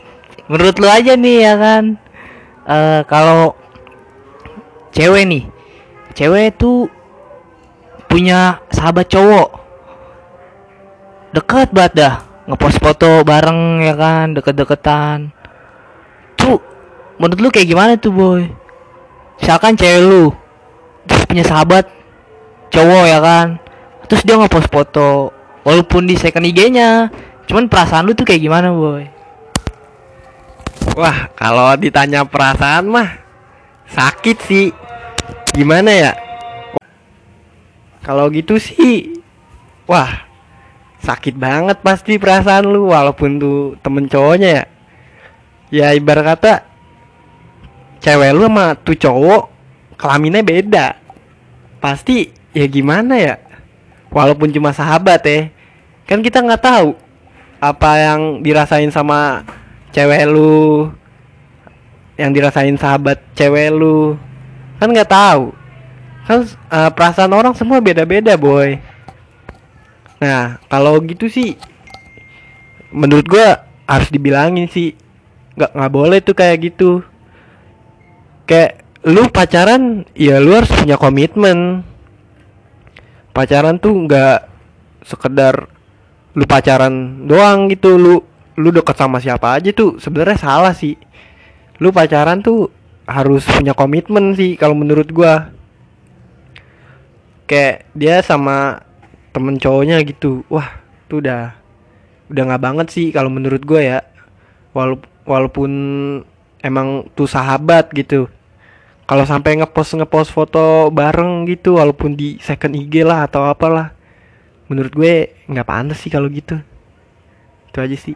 Menurut 0.52 0.76
lu 0.84 0.88
aja 0.92 1.16
nih 1.16 1.48
ya 1.48 1.56
kan, 1.56 1.96
eh 2.68 3.02
kalau 3.08 3.56
cewek 4.92 5.24
nih, 5.24 5.44
cewek 6.12 6.60
tuh 6.60 6.92
punya 8.12 8.60
sahabat 8.68 9.08
cowok. 9.08 9.48
Deket 11.32 11.72
banget 11.72 11.94
dah 12.04 12.16
ngepost 12.52 12.84
foto 12.84 13.24
bareng 13.24 13.80
ya 13.80 13.96
kan? 13.96 14.36
Deket-deketan. 14.36 15.32
Tuh 16.36 16.60
menurut 17.16 17.40
lu 17.40 17.48
kayak 17.48 17.72
gimana 17.72 17.96
tuh 17.96 18.12
boy? 18.12 18.44
Misalkan 19.40 19.80
cewek 19.80 20.04
lu 20.04 20.36
terus 21.08 21.24
punya 21.24 21.48
sahabat 21.48 21.88
cowok 22.76 23.06
ya 23.08 23.24
kan? 23.24 23.56
Terus 24.12 24.28
dia 24.28 24.36
ngepost 24.36 24.68
foto 24.68 25.32
walaupun 25.64 26.12
di 26.12 26.20
second 26.20 26.44
IG-nya 26.44 27.08
cuman 27.48 27.72
perasaan 27.72 28.04
lu 28.04 28.12
tuh 28.12 28.28
kayak 28.28 28.44
gimana 28.44 28.76
boy 28.76 29.21
Wah, 30.98 31.32
kalau 31.38 31.72
ditanya 31.80 32.28
perasaan 32.28 32.92
mah 32.92 33.10
sakit 33.92 34.38
sih. 34.44 34.68
Gimana 35.52 35.92
ya? 35.92 36.14
Kalau 38.02 38.32
gitu 38.34 38.58
sih, 38.58 39.22
wah 39.86 40.26
sakit 41.02 41.38
banget 41.38 41.82
pasti 41.82 42.18
perasaan 42.18 42.70
lu 42.70 42.90
walaupun 42.90 43.38
tuh 43.38 43.60
temen 43.82 44.10
cowoknya 44.10 44.50
ya. 44.50 44.66
Ya 45.72 45.88
ibarat 45.96 46.36
kata 46.36 46.54
cewek 48.02 48.34
lu 48.34 48.50
sama 48.50 48.76
tuh 48.76 48.98
cowok 48.98 49.44
kelaminnya 49.96 50.42
beda. 50.42 50.88
Pasti 51.78 52.34
ya 52.52 52.66
gimana 52.66 53.16
ya? 53.22 53.36
Walaupun 54.12 54.52
cuma 54.52 54.76
sahabat 54.76 55.24
ya, 55.24 55.48
kan 56.04 56.20
kita 56.20 56.44
nggak 56.44 56.60
tahu 56.60 57.00
apa 57.64 57.92
yang 57.96 58.44
dirasain 58.44 58.92
sama 58.92 59.46
cewek 59.92 60.24
lu 60.28 60.88
yang 62.16 62.32
dirasain 62.32 62.76
sahabat 62.80 63.20
cewek 63.36 63.72
lu. 63.72 64.16
Kan 64.80 64.92
nggak 64.92 65.12
tahu. 65.12 65.54
Kan 66.26 66.48
eh, 66.48 66.92
perasaan 66.92 67.32
orang 67.36 67.54
semua 67.54 67.84
beda-beda 67.84 68.36
boy. 68.40 68.80
Nah 70.22 70.62
kalau 70.72 71.02
gitu 71.04 71.28
sih 71.28 71.58
menurut 72.92 73.26
gua 73.28 73.68
harus 73.86 74.08
dibilangin 74.10 74.68
sih. 74.72 74.96
Nggak 75.56 75.72
nggak 75.76 75.94
boleh 75.94 76.20
tuh 76.24 76.36
kayak 76.36 76.58
gitu. 76.72 77.04
Kayak 78.48 78.84
lu 79.02 79.28
pacaran 79.34 80.06
ya 80.16 80.40
lu 80.40 80.56
harus 80.56 80.72
punya 80.72 80.96
komitmen. 80.96 81.84
Pacaran 83.32 83.80
tuh 83.80 83.96
nggak 83.96 84.52
sekedar 85.08 85.68
lu 86.32 86.48
pacaran 86.48 87.28
doang 87.28 87.68
gitu 87.68 88.00
lu 88.00 88.31
lu 88.60 88.70
deket 88.76 88.96
sama 89.00 89.24
siapa 89.24 89.56
aja 89.56 89.72
tuh 89.72 90.02
sebenarnya 90.02 90.38
salah 90.40 90.74
sih. 90.76 91.00
Lu 91.80 91.90
pacaran 91.96 92.44
tuh 92.44 92.70
harus 93.08 93.48
punya 93.48 93.72
komitmen 93.72 94.36
sih 94.36 94.60
kalau 94.60 94.76
menurut 94.76 95.08
gua. 95.12 95.52
Kayak 97.48 97.88
dia 97.96 98.20
sama 98.24 98.84
temen 99.32 99.60
cowoknya 99.60 100.00
gitu. 100.04 100.44
Wah 100.52 100.68
tuh 101.08 101.24
udah 101.24 101.56
udah 102.32 102.44
nggak 102.48 102.64
banget 102.64 102.88
sih 102.92 103.08
kalau 103.12 103.32
menurut 103.32 103.64
gua 103.64 103.82
ya. 103.84 104.00
Walau- 104.72 105.04
walaupun 105.28 105.72
emang 106.64 107.08
tuh 107.16 107.28
sahabat 107.28 107.92
gitu. 107.96 108.28
Kalau 109.10 109.28
sampai 109.28 109.60
ngepost 109.60 110.00
ngepost 110.00 110.32
foto 110.32 110.88
bareng 110.88 111.44
gitu 111.44 111.76
walaupun 111.76 112.16
di 112.16 112.40
second 112.40 112.72
IG 112.72 113.04
lah 113.04 113.28
atau 113.28 113.44
apalah 113.44 113.92
menurut 114.72 114.96
gue 114.96 115.36
nggak 115.52 115.68
pantas 115.68 116.00
sih 116.00 116.08
kalau 116.08 116.32
gitu. 116.32 116.56
Itu 117.68 117.78
aja 117.84 117.98
sih 118.00 118.16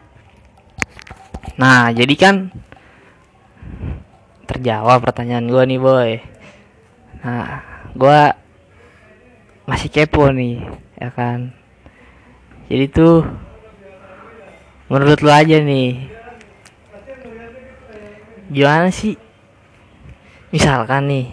Nah, 1.56 1.88
jadi 1.88 2.14
kan 2.20 2.52
terjawab 4.44 5.00
pertanyaan 5.00 5.48
gua 5.48 5.64
nih, 5.64 5.80
boy. 5.80 6.10
Nah, 7.24 7.64
gua 7.96 8.36
masih 9.64 9.88
kepo 9.88 10.28
nih, 10.28 10.60
ya 11.00 11.08
kan. 11.10 11.56
Jadi 12.68 12.84
tuh 12.92 13.24
menurut 14.92 15.18
lu 15.24 15.32
aja 15.32 15.56
nih. 15.58 16.12
Gimana 18.52 18.92
sih? 18.94 19.18
Misalkan 20.54 21.10
nih 21.10 21.26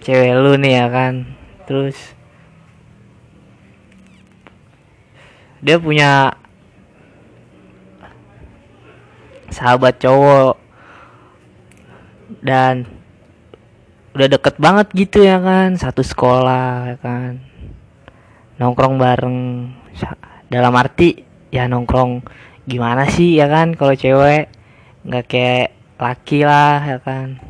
cewek 0.00 0.32
lu 0.38 0.56
nih 0.56 0.72
ya 0.80 0.86
kan. 0.88 1.28
Terus 1.68 1.96
dia 5.60 5.76
punya 5.76 6.32
sahabat 9.50 9.98
cowok. 10.00 10.56
Dan 12.40 12.86
udah 14.10 14.26
deket 14.26 14.58
banget 14.58 14.86
gitu 14.94 15.22
ya 15.22 15.38
kan 15.38 15.76
satu 15.76 16.02
sekolah 16.02 16.94
ya 16.94 16.96
kan. 16.98 17.42
Nongkrong 18.56 18.96
bareng. 18.96 19.38
Dalam 20.50 20.74
arti 20.74 21.22
ya 21.54 21.70
nongkrong 21.70 22.26
gimana 22.66 23.06
sih 23.06 23.38
ya 23.38 23.46
kan 23.50 23.74
kalau 23.74 23.94
cewek? 23.94 24.50
Nggak 25.06 25.24
kayak 25.26 25.68
laki 25.98 26.46
lah 26.46 26.78
ya 26.86 26.98
kan. 27.02 27.42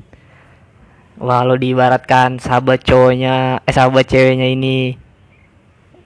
Lo 1.21 1.55
diibaratkan 1.55 2.41
sahabat 2.41 2.81
cowoknya 2.81 3.61
eh 3.69 3.75
sahabat 3.77 4.09
ceweknya 4.09 4.49
ini 4.49 4.97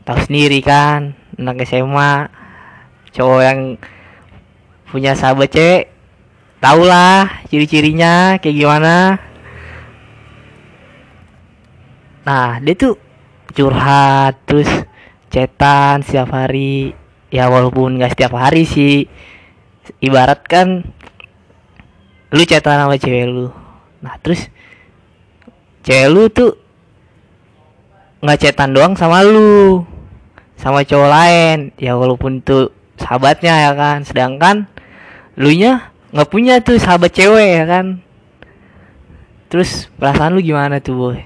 tahu 0.04 0.20
sendiri 0.20 0.58
kan 0.60 1.16
anak 1.38 1.64
SMA 1.64 2.28
cowok 3.14 3.40
yang 3.40 3.60
punya 4.94 5.18
sahabat 5.18 5.50
cewek 5.50 5.90
tau 6.62 6.86
lah 6.86 7.42
ciri-cirinya 7.50 8.38
kayak 8.38 8.54
gimana. 8.54 9.18
Nah 12.22 12.62
dia 12.62 12.78
tuh 12.78 12.94
curhat 13.50 14.38
terus 14.46 14.70
cetan 15.34 16.06
setiap 16.06 16.30
hari. 16.30 16.94
Ya 17.34 17.50
walaupun 17.50 17.98
gak 17.98 18.14
setiap 18.14 18.38
hari 18.38 18.62
sih. 18.62 19.10
Ibarat 19.98 20.46
kan 20.46 20.86
lu 22.30 22.42
cetan 22.46 22.86
sama 22.86 22.94
cewek 22.94 23.26
lu. 23.26 23.50
Nah 23.98 24.14
terus 24.22 24.46
cewek 25.82 26.06
lu 26.06 26.30
tuh 26.30 26.54
nggak 28.24 28.40
cetan 28.40 28.72
doang 28.72 28.94
sama 28.94 29.26
lu 29.26 29.82
sama 30.54 30.86
cowok 30.86 31.10
lain. 31.10 31.58
Ya 31.82 31.98
walaupun 31.98 32.40
itu 32.40 32.70
sahabatnya 32.96 33.68
ya 33.68 33.72
kan. 33.74 34.06
Sedangkan 34.06 34.70
lu 35.38 35.50
nya 35.54 35.90
nggak 36.14 36.30
punya 36.30 36.62
tuh 36.62 36.78
sahabat 36.78 37.10
cewek 37.10 37.62
ya 37.62 37.64
kan 37.66 37.86
terus 39.50 39.90
perasaan 39.98 40.34
lu 40.34 40.40
gimana 40.42 40.78
tuh 40.78 40.94
boy 40.94 41.18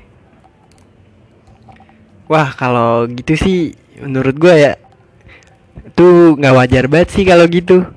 Wah 2.28 2.52
kalau 2.52 3.08
gitu 3.08 3.40
sih 3.40 3.72
menurut 4.04 4.36
gue 4.36 4.52
ya 4.52 4.76
tuh 5.96 6.36
nggak 6.36 6.54
wajar 6.54 6.84
banget 6.84 7.08
sih 7.16 7.24
kalau 7.24 7.48
gitu. 7.48 7.88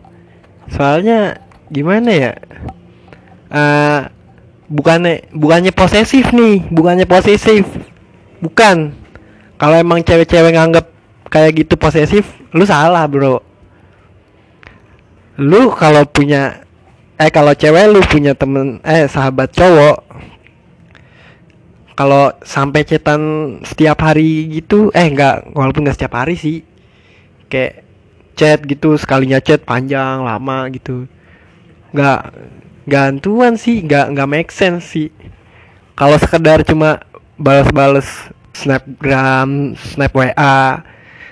Soalnya 0.72 1.44
gimana 1.68 2.10
ya? 2.16 2.32
Eh 3.52 4.02
bukannya 4.72 5.28
bukannya 5.36 5.76
posesif 5.76 6.32
nih, 6.32 6.64
bukannya 6.72 7.04
posesif. 7.04 7.68
Bukan. 8.40 8.96
Kalau 9.60 9.76
emang 9.76 10.00
cewek-cewek 10.02 10.56
nganggap 10.56 10.88
kayak 11.28 11.68
gitu 11.68 11.76
posesif, 11.76 12.26
lu 12.56 12.64
salah, 12.64 13.04
Bro. 13.06 13.44
Lu 15.40 15.72
kalau 15.72 16.04
punya 16.10 16.66
eh 17.16 17.30
kalau 17.30 17.54
cewek 17.54 17.86
lu 17.94 18.02
punya 18.04 18.34
temen 18.34 18.82
eh 18.82 19.06
sahabat 19.06 19.54
cowok 19.54 19.98
kalau 21.94 22.34
sampai 22.42 22.82
cetan 22.82 23.22
setiap 23.62 24.02
hari 24.02 24.50
gitu 24.50 24.90
eh 24.90 25.06
enggak 25.06 25.46
walaupun 25.54 25.86
nggak 25.86 26.02
setiap 26.02 26.18
hari 26.18 26.34
sih 26.34 26.66
kayak 27.46 27.86
chat 28.34 28.64
gitu 28.66 28.98
sekalinya 28.98 29.38
chat 29.38 29.62
panjang 29.62 30.26
lama 30.26 30.66
gitu. 30.74 31.06
Nggak 31.94 32.34
gantuan 32.90 33.54
sih 33.60 33.86
nggak 33.86 34.18
nggak 34.18 34.30
make 34.32 34.52
sense 34.52 34.90
sih. 34.90 35.14
Kalau 35.94 36.18
sekedar 36.18 36.66
cuma 36.66 37.06
balas-balas 37.38 38.34
snapgram 38.58 39.78
snap 39.78 40.12
wa 40.16 40.28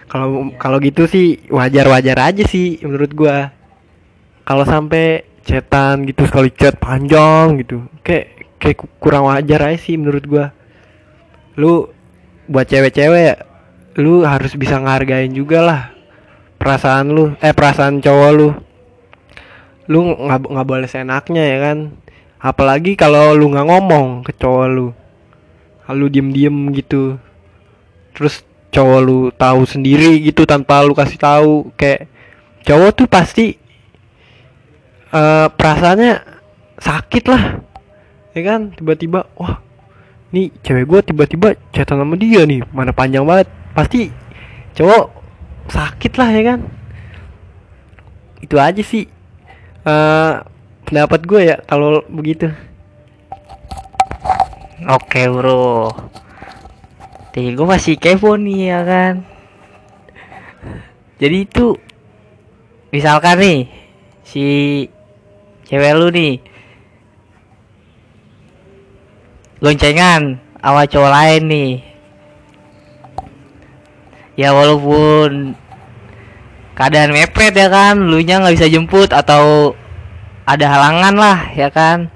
kalau 0.09 0.53
kalau 0.57 0.77
gitu 0.81 1.05
sih 1.05 1.41
wajar-wajar 1.49 2.17
aja 2.17 2.43
sih 2.45 2.81
menurut 2.81 3.11
gua 3.13 3.53
kalau 4.49 4.65
sampai 4.65 5.29
chatan 5.45 6.09
gitu 6.09 6.25
sekali 6.25 6.49
chat 6.49 6.73
panjang 6.81 7.61
gitu 7.61 7.85
kayak 8.01 8.57
kayak 8.57 8.81
kurang 8.97 9.29
wajar 9.29 9.61
aja 9.69 9.77
sih 9.77 9.93
menurut 9.93 10.25
gua. 10.25 10.49
Lu 11.53 11.85
buat 12.49 12.65
cewek-cewek 12.65 13.45
lu 14.01 14.25
harus 14.25 14.57
bisa 14.57 14.81
ngehargain 14.81 15.29
juga 15.29 15.61
lah 15.61 15.81
perasaan 16.57 17.13
lu 17.13 17.37
eh 17.45 17.53
perasaan 17.53 18.01
cowok 18.01 18.31
lu. 18.33 18.49
Lu 19.85 20.17
nggak 20.17 20.49
nggak 20.49 20.65
boleh 20.65 20.89
seenaknya 20.89 21.45
ya 21.45 21.57
kan? 21.69 21.77
Apalagi 22.41 22.97
kalau 22.97 23.37
lu 23.37 23.53
nggak 23.53 23.69
ngomong 23.69 24.25
ke 24.25 24.33
cowok 24.33 24.65
lu. 24.73 24.87
Lu 25.93 26.05
diem 26.09 26.33
diem 26.33 26.57
gitu. 26.73 27.21
Terus 28.17 28.41
cowok 28.73 28.99
lu 29.05 29.19
tahu 29.29 29.61
sendiri 29.69 30.17
gitu 30.25 30.49
tanpa 30.49 30.81
lu 30.81 30.97
kasih 30.97 31.21
tahu 31.21 31.69
kayak 31.77 32.09
cowok 32.65 32.91
tuh 32.97 33.05
pasti 33.05 33.58
eh 35.09 35.47
perasaannya 35.49 36.13
sakit 36.77 37.23
lah. 37.29 37.43
Ya 38.37 38.41
kan? 38.45 38.73
Tiba-tiba 38.73 39.25
wah 39.35 39.61
nih 40.29 40.53
cewek 40.61 40.85
gue 40.85 40.99
tiba-tiba 41.13 41.57
chatan 41.73 42.01
sama 42.01 42.15
dia 42.15 42.45
nih. 42.45 42.61
Mana 42.69 42.93
panjang 42.93 43.25
banget. 43.25 43.49
Pasti 43.73 44.13
cowok 44.77 45.09
sakit 45.69 46.13
lah 46.17 46.29
ya 46.33 46.43
kan? 46.55 46.59
Itu 48.39 48.55
aja 48.61 48.81
sih 48.81 49.05
eh 49.87 50.33
pendapat 50.85 51.21
gue 51.25 51.41
ya 51.53 51.55
kalau 51.65 52.05
begitu. 52.09 52.49
Oke 54.87 55.27
bro. 55.27 55.91
Nih 57.35 57.55
gue 57.55 57.67
masih 57.67 57.95
kepo 57.95 58.35
nih 58.35 58.59
ya 58.71 58.79
kan? 58.83 59.13
Jadi 61.19 61.37
itu 61.43 61.75
Misalkan 62.89 63.37
nih 63.37 63.59
Si 64.25 64.45
Cewek 65.69 65.93
lu 65.93 66.09
nih. 66.09 66.41
Goncengan 69.61 70.41
Sama 70.57 70.89
cowok 70.89 71.11
lain 71.13 71.41
nih. 71.45 71.71
Ya 74.33 74.49
walaupun 74.49 75.53
Keadaan 76.73 77.11
mepet 77.11 77.53
ya 77.53 77.67
kan 77.67 77.99
Lu 77.99 78.23
nya 78.23 78.39
nggak 78.39 78.55
bisa 78.55 78.71
jemput 78.71 79.11
Atau 79.11 79.75
Ada 80.47 80.65
halangan 80.79 81.15
lah 81.19 81.39
ya 81.53 81.69
kan? 81.69 82.09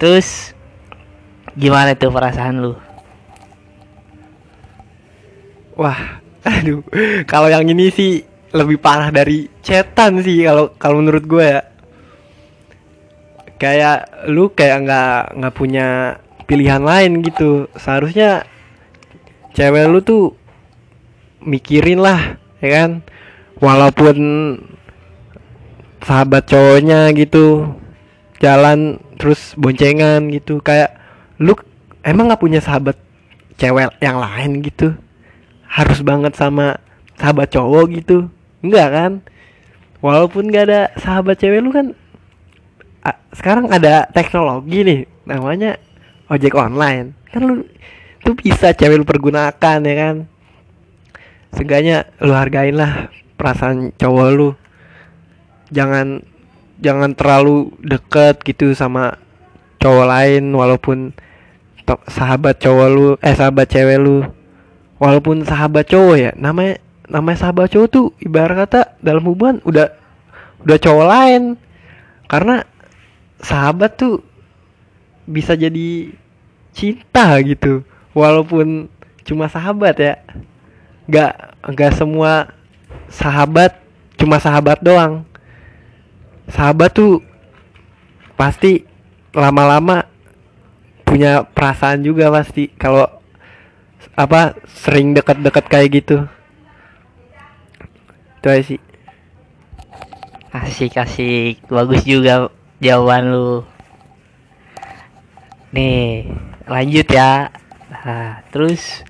Terus 0.00 0.54
Gimana 1.54 1.94
tuh 1.94 2.10
perasaan 2.10 2.64
lu? 2.64 2.74
Wah 5.74 6.22
aduh. 6.46 6.82
Kalau 7.26 7.50
yang 7.50 7.66
ini 7.66 7.90
sih 7.90 8.22
lebih 8.54 8.78
parah 8.78 9.10
dari 9.10 9.50
cetan 9.62 10.22
sih 10.22 10.46
kalau 10.46 10.70
kalau 10.78 11.02
menurut 11.02 11.26
gue 11.26 11.42
ya 11.42 11.73
kayak 13.64 14.28
lu 14.28 14.52
kayak 14.52 14.84
nggak 14.84 15.40
nggak 15.40 15.54
punya 15.56 15.86
pilihan 16.44 16.84
lain 16.84 17.24
gitu. 17.24 17.72
Seharusnya 17.80 18.44
cewek 19.56 19.88
lu 19.88 20.04
tuh 20.04 20.36
mikirin 21.40 22.04
lah 22.04 22.36
ya 22.60 22.68
kan? 22.68 22.90
Walaupun 23.64 24.16
sahabat 26.04 26.44
cowoknya 26.44 27.16
gitu 27.16 27.72
jalan 28.44 29.00
terus 29.16 29.56
boncengan 29.56 30.28
gitu 30.28 30.60
kayak 30.60 31.00
lu 31.40 31.56
emang 32.04 32.28
nggak 32.28 32.42
punya 32.44 32.60
sahabat 32.60 33.00
cewek 33.56 33.96
yang 34.04 34.20
lain 34.20 34.60
gitu? 34.60 34.92
Harus 35.64 36.04
banget 36.04 36.36
sama 36.36 36.76
sahabat 37.16 37.48
cowok 37.48 37.84
gitu? 37.96 38.28
Enggak 38.60 38.88
kan? 38.92 39.12
Walaupun 40.04 40.52
gak 40.52 40.68
ada 40.68 40.80
sahabat 41.00 41.40
cewek 41.40 41.64
lu 41.64 41.72
kan 41.72 41.96
sekarang 43.36 43.68
ada 43.68 44.08
teknologi 44.08 44.80
nih 44.80 45.00
namanya 45.28 45.76
ojek 46.32 46.56
online. 46.56 47.12
Kan 47.28 47.42
lu 47.44 47.54
tuh 48.24 48.32
bisa 48.32 48.72
cewek 48.72 49.02
lu 49.02 49.06
pergunakan 49.06 49.78
ya 49.84 49.94
kan? 49.98 50.16
Seenggaknya 51.52 52.08
lu 52.24 52.32
hargain 52.32 52.74
lah 52.74 53.12
perasaan 53.36 53.92
cowok 53.94 54.28
lu. 54.32 54.48
Jangan 55.68 56.24
jangan 56.80 57.12
terlalu 57.12 57.70
deket 57.84 58.40
gitu 58.42 58.72
sama 58.72 59.20
cowok 59.82 60.06
lain 60.08 60.44
walaupun 60.54 61.12
sahabat 62.08 62.56
cowok 62.58 62.88
lu 62.88 63.06
eh 63.20 63.34
sahabat 63.36 63.68
cewek 63.68 64.00
lu. 64.00 64.24
Walaupun 64.96 65.44
sahabat 65.44 65.90
cowok 65.90 66.16
ya 66.16 66.30
namanya 66.38 66.80
namanya 67.10 67.38
sahabat 67.44 67.68
cowok 67.68 67.88
tuh 67.92 68.06
ibarat 68.24 68.64
kata 68.64 68.96
dalam 69.04 69.26
hubungan 69.28 69.60
udah 69.68 69.92
udah 70.64 70.78
cowok 70.80 71.06
lain. 71.06 71.42
Karena 72.24 72.64
sahabat 73.44 74.00
tuh 74.00 74.24
bisa 75.28 75.52
jadi 75.52 76.10
cinta 76.72 77.36
gitu. 77.44 77.84
Walaupun 78.16 78.88
cuma 79.22 79.46
sahabat 79.52 79.94
ya. 80.00 80.14
Nggak 81.04 81.32
nggak 81.68 81.92
semua 81.94 82.48
sahabat 83.12 83.76
cuma 84.16 84.40
sahabat 84.40 84.80
doang. 84.80 85.22
Sahabat 86.48 86.90
tuh 86.96 87.20
pasti 88.34 88.84
lama-lama 89.36 90.08
punya 91.04 91.44
perasaan 91.44 92.02
juga 92.02 92.32
pasti 92.32 92.72
kalau 92.74 93.06
apa 94.18 94.56
sering 94.66 95.12
dekat-dekat 95.12 95.64
kayak 95.68 95.88
gitu. 96.02 96.16
Itu 98.40 98.46
aja 98.48 98.62
sih. 98.64 98.80
Asik 100.54 100.94
asik. 101.00 101.66
Bagus 101.66 102.06
juga 102.06 102.48
jawaban 102.82 103.30
lu. 103.30 103.50
Nih 105.74 106.30
Lanjut 106.64 107.06
ya. 107.10 107.52
Nah, 107.90 108.40
Terus 108.54 109.02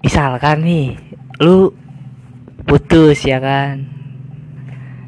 Misalkan 0.00 0.62
nih 0.62 0.98
Lu 1.42 1.74
Putus 2.66 3.22
ya 3.26 3.42
kan? 3.42 3.86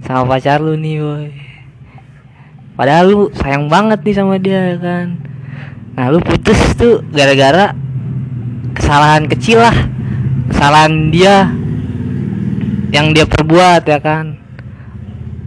Sama 0.07 0.25
pacar 0.25 0.63
lu 0.63 0.79
nih 0.79 1.03
boy 1.03 1.49
padahal 2.79 3.05
lu 3.11 3.21
sayang 3.35 3.67
banget 3.67 4.07
nih 4.07 4.15
sama 4.15 4.39
dia 4.39 4.73
ya 4.73 4.79
kan? 4.79 5.19
Nah 5.99 6.15
lu 6.15 6.23
putus 6.23 6.79
tuh 6.79 7.03
gara-gara 7.11 7.75
kesalahan 8.79 9.27
kecil 9.27 9.59
lah. 9.59 9.75
Kesalahan 10.49 11.11
dia 11.11 11.51
yang 12.95 13.11
dia 13.11 13.27
perbuat 13.27 13.83
ya 13.83 13.99
kan? 13.99 14.39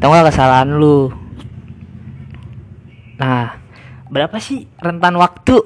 Tau 0.04 0.12
gak 0.12 0.28
kesalahan 0.28 0.76
lu 0.76 1.08
nah 3.22 3.62
berapa 4.10 4.42
sih 4.42 4.66
rentan 4.82 5.14
waktu 5.22 5.62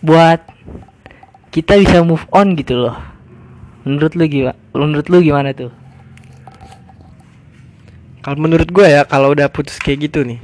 buat 0.00 0.40
kita 1.52 1.76
bisa 1.76 2.00
move 2.00 2.24
on 2.32 2.56
gitu 2.56 2.88
loh 2.88 2.96
menurut 3.84 4.16
lu 4.16 4.24
gimana 4.24 4.56
menurut 4.72 5.06
lu 5.12 5.20
gimana 5.20 5.52
tuh 5.52 5.70
Kalau 8.26 8.42
menurut 8.42 8.66
gue 8.74 8.82
ya 8.82 9.06
kalau 9.06 9.38
udah 9.38 9.46
putus 9.46 9.78
kayak 9.78 10.10
gitu 10.10 10.26
nih, 10.26 10.42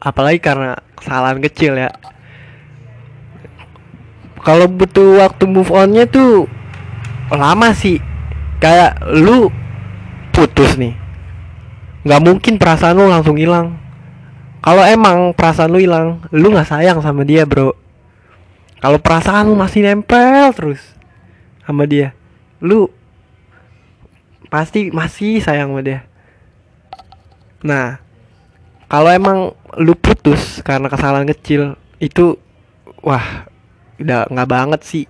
apalagi 0.00 0.40
karena 0.40 0.80
kesalahan 0.96 1.44
kecil 1.44 1.76
ya. 1.76 1.92
Kalau 4.40 4.64
butuh 4.64 5.20
waktu 5.20 5.44
move 5.44 5.68
onnya 5.76 6.08
tuh 6.08 6.48
lama 7.28 7.76
sih. 7.76 8.00
Kayak 8.64 8.96
lu 9.12 9.52
putus 10.32 10.80
nih, 10.80 10.96
nggak 12.08 12.22
mungkin 12.24 12.56
perasaan 12.56 12.96
lu 12.96 13.12
langsung 13.12 13.36
hilang. 13.36 13.76
Kalau 14.62 14.86
emang 14.86 15.34
perasaan 15.34 15.74
lu 15.74 15.82
hilang, 15.82 16.22
lu 16.30 16.54
nggak 16.54 16.70
sayang 16.70 17.02
sama 17.02 17.26
dia 17.26 17.42
bro. 17.42 17.74
Kalau 18.78 18.98
perasaan 19.02 19.50
lu 19.50 19.58
masih 19.58 19.82
nempel 19.82 20.54
terus 20.54 20.78
sama 21.66 21.82
dia, 21.82 22.14
lu 22.62 22.86
pasti 24.46 24.94
masih 24.94 25.42
sayang 25.42 25.74
sama 25.74 25.82
dia. 25.82 26.06
Nah, 27.66 27.98
kalau 28.86 29.10
emang 29.10 29.50
lu 29.82 29.98
putus 29.98 30.62
karena 30.62 30.86
kesalahan 30.86 31.26
kecil 31.26 31.74
itu 31.98 32.38
wah 33.02 33.50
udah 33.98 34.30
nggak 34.30 34.50
banget 34.50 34.80
sih. 34.86 35.06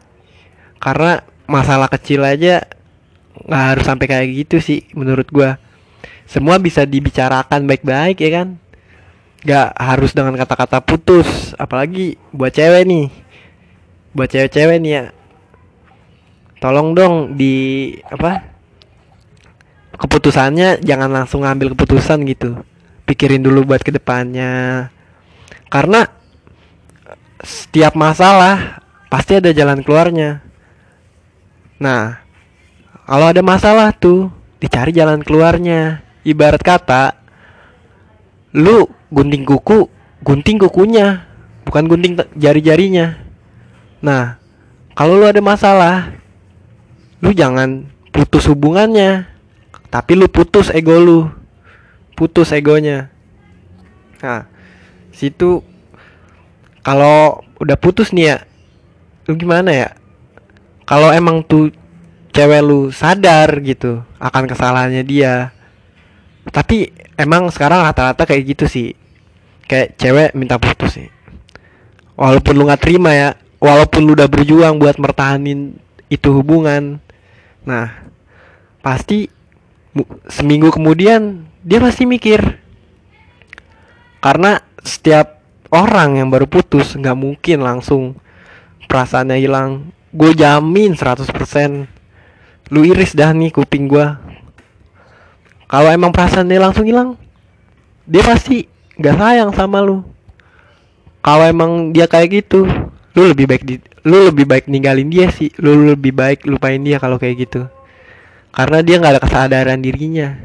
Karena 0.81 1.21
masalah 1.45 1.93
kecil 1.93 2.25
aja 2.25 2.65
nggak 3.37 3.65
harus 3.69 3.85
sampai 3.85 4.07
kayak 4.09 4.29
gitu 4.33 4.65
sih 4.65 4.89
menurut 4.97 5.29
gua. 5.29 5.61
Semua 6.25 6.57
bisa 6.57 6.89
dibicarakan 6.89 7.69
baik-baik 7.69 8.17
ya 8.17 8.31
kan. 8.33 8.49
Gak 9.43 9.75
harus 9.75 10.15
dengan 10.15 10.39
kata-kata 10.39 10.79
putus, 10.79 11.55
apalagi 11.59 12.15
buat 12.31 12.55
cewek 12.55 12.87
nih. 12.87 13.07
Buat 14.15 14.29
cewek-cewek 14.31 14.79
nih 14.79 14.93
ya. 14.93 15.05
Tolong 16.63 16.95
dong 16.95 17.35
di 17.35 17.91
apa? 18.07 18.53
keputusannya 20.03 20.83
jangan 20.83 21.11
langsung 21.15 21.47
ngambil 21.47 21.79
keputusan 21.79 22.27
gitu 22.27 22.59
pikirin 23.07 23.39
dulu 23.39 23.71
buat 23.71 23.87
ke 23.87 23.95
depannya 23.95 24.89
karena 25.71 26.11
setiap 27.39 27.95
masalah 27.95 28.83
pasti 29.07 29.39
ada 29.39 29.55
jalan 29.55 29.79
keluarnya 29.87 30.43
nah 31.79 32.19
kalau 33.07 33.31
ada 33.31 33.43
masalah 33.47 33.95
tuh 33.95 34.27
dicari 34.59 34.91
jalan 34.91 35.23
keluarnya 35.23 36.03
ibarat 36.27 36.63
kata 36.63 37.15
lu 38.59 38.91
gunting 39.13 39.45
kuku 39.45 39.93
gunting 40.25 40.57
kukunya 40.57 41.29
bukan 41.69 41.85
gunting 41.87 42.17
jari-jarinya. 42.35 43.21
Nah 44.01 44.41
kalau 44.97 45.21
lu 45.21 45.29
ada 45.29 45.45
masalah 45.45 46.17
lu 47.21 47.31
jangan 47.37 47.87
putus 48.11 48.49
hubungannya 48.49 49.29
tapi 49.93 50.17
lu 50.17 50.27
putus 50.27 50.73
ego 50.73 50.97
lu 50.97 51.21
putus 52.17 52.51
egonya. 52.57 53.13
Nah 54.25 54.49
situ 55.13 55.61
kalau 56.81 57.45
udah 57.61 57.77
putus 57.77 58.11
nih 58.11 58.25
ya 58.33 58.37
lu 59.29 59.37
gimana 59.37 59.71
ya? 59.71 59.89
Kalau 60.83 61.15
emang 61.15 61.47
tuh 61.47 61.71
cewek 62.33 62.65
lu 62.65 62.89
sadar 62.89 63.61
gitu 63.61 64.01
akan 64.17 64.49
kesalahannya 64.49 65.05
dia 65.05 65.53
tapi 66.49 66.91
emang 67.15 67.47
sekarang 67.55 67.87
rata-rata 67.87 68.27
kayak 68.27 68.57
gitu 68.57 68.65
sih 68.67 68.89
kayak 69.73 69.97
cewek 69.97 70.37
minta 70.37 70.61
putus 70.61 71.01
sih. 71.01 71.09
Walaupun 72.21 72.53
lu 72.53 72.69
nggak 72.69 72.83
terima 72.85 73.17
ya 73.17 73.29
walaupun 73.57 74.05
lu 74.05 74.13
udah 74.13 74.29
berjuang 74.29 74.77
buat 74.77 75.01
mertahanin 75.01 75.81
itu 76.13 76.29
hubungan. 76.29 77.01
Nah 77.65 78.05
pasti 78.85 79.33
seminggu 80.29 80.69
kemudian 80.69 81.49
dia 81.65 81.81
pasti 81.81 82.05
mikir. 82.05 82.61
Karena 84.21 84.61
setiap 84.85 85.41
orang 85.73 86.21
yang 86.21 86.29
baru 86.29 86.45
putus 86.45 86.93
nggak 86.93 87.17
mungkin 87.17 87.65
langsung 87.65 88.21
perasaannya 88.93 89.41
hilang. 89.41 89.89
Gue 90.13 90.37
jamin 90.37 90.93
100% 90.93 91.33
lu 92.73 92.89
iris 92.89 93.13
dah 93.13 93.33
nih 93.37 93.53
kuping 93.53 93.85
gue 93.85 94.07
kalau 95.69 95.89
emang 95.93 96.09
perasaannya 96.09 96.57
langsung 96.57 96.89
hilang 96.89 97.21
dia 98.09 98.25
pasti 98.25 98.65
nggak 98.99 99.17
sayang 99.17 99.51
sama 99.55 99.81
lu. 99.81 100.05
Kalau 101.23 101.45
emang 101.47 101.95
dia 101.95 102.11
kayak 102.11 102.43
gitu 102.43 102.67
lu 103.13 103.29
lebih 103.29 103.45
baik 103.45 103.63
di 103.69 103.77
lu 104.09 104.27
lebih 104.33 104.49
baik 104.49 104.65
ninggalin 104.67 105.09
dia 105.09 105.31
sih. 105.31 105.53
Lu 105.61 105.93
lebih 105.93 106.13
baik 106.13 106.45
lupain 106.49 106.81
dia 106.83 106.99
kalau 106.99 107.17
kayak 107.17 107.47
gitu. 107.49 107.69
Karena 108.53 108.85
dia 108.85 108.99
nggak 109.01 109.13
ada 109.17 109.23
kesadaran 109.23 109.81
dirinya. 109.81 110.37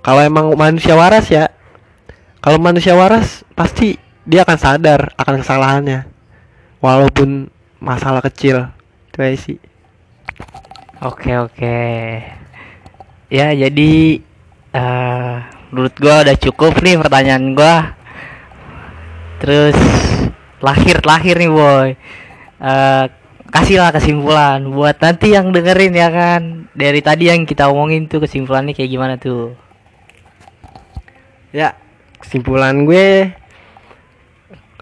Kalau 0.00 0.20
emang 0.24 0.52
manusia 0.56 0.96
waras 0.96 1.28
ya 1.28 1.52
kalau 2.40 2.56
manusia 2.56 2.96
waras 2.96 3.44
pasti 3.52 4.00
dia 4.24 4.48
akan 4.48 4.58
sadar 4.58 5.00
akan 5.16 5.44
kesalahannya. 5.44 6.08
Walaupun 6.80 7.52
masalah 7.80 8.24
kecil 8.24 8.72
itu 9.12 9.18
aja 9.20 9.36
sih. 9.36 9.58
Oke 11.04 11.36
oke. 11.36 11.78
Ya 13.28 13.52
jadi 13.54 14.24
eh 14.74 15.59
menurut 15.70 15.94
gua 15.96 16.26
udah 16.26 16.36
cukup 16.36 16.78
nih 16.82 16.98
pertanyaan 17.00 17.54
gua. 17.56 17.94
Terus 19.40 19.78
lahir 20.60 21.00
lahir 21.02 21.34
nih 21.40 21.50
boy. 21.50 21.88
Eh 22.60 23.04
kasihlah 23.50 23.90
kesimpulan 23.90 24.62
buat 24.70 25.00
nanti 25.00 25.34
yang 25.34 25.50
dengerin 25.50 25.94
ya 25.96 26.08
kan. 26.12 26.42
Dari 26.76 27.00
tadi 27.02 27.32
yang 27.32 27.48
kita 27.48 27.66
omongin 27.72 28.06
tuh 28.06 28.22
kesimpulannya 28.22 28.76
kayak 28.76 28.90
gimana 28.92 29.14
tuh? 29.16 29.56
ya 31.50 31.74
kesimpulan 32.22 32.86
gue 32.86 33.34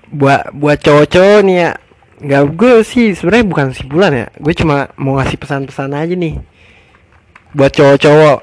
buat 0.09 0.53
buat 0.57 0.79
cowok-cowok 0.81 1.41
nih 1.45 1.57
ya 1.57 1.71
nggak 2.19 2.43
gue 2.57 2.73
sih 2.85 3.07
sebenarnya 3.17 3.47
bukan 3.49 3.67
kesimpulan 3.73 4.13
ya 4.13 4.27
gue 4.37 4.55
cuma 4.57 4.93
mau 5.01 5.17
ngasih 5.21 5.39
pesan-pesan 5.41 5.93
aja 5.97 6.15
nih 6.17 6.37
buat 7.57 7.73
cowok-cowok 7.73 8.39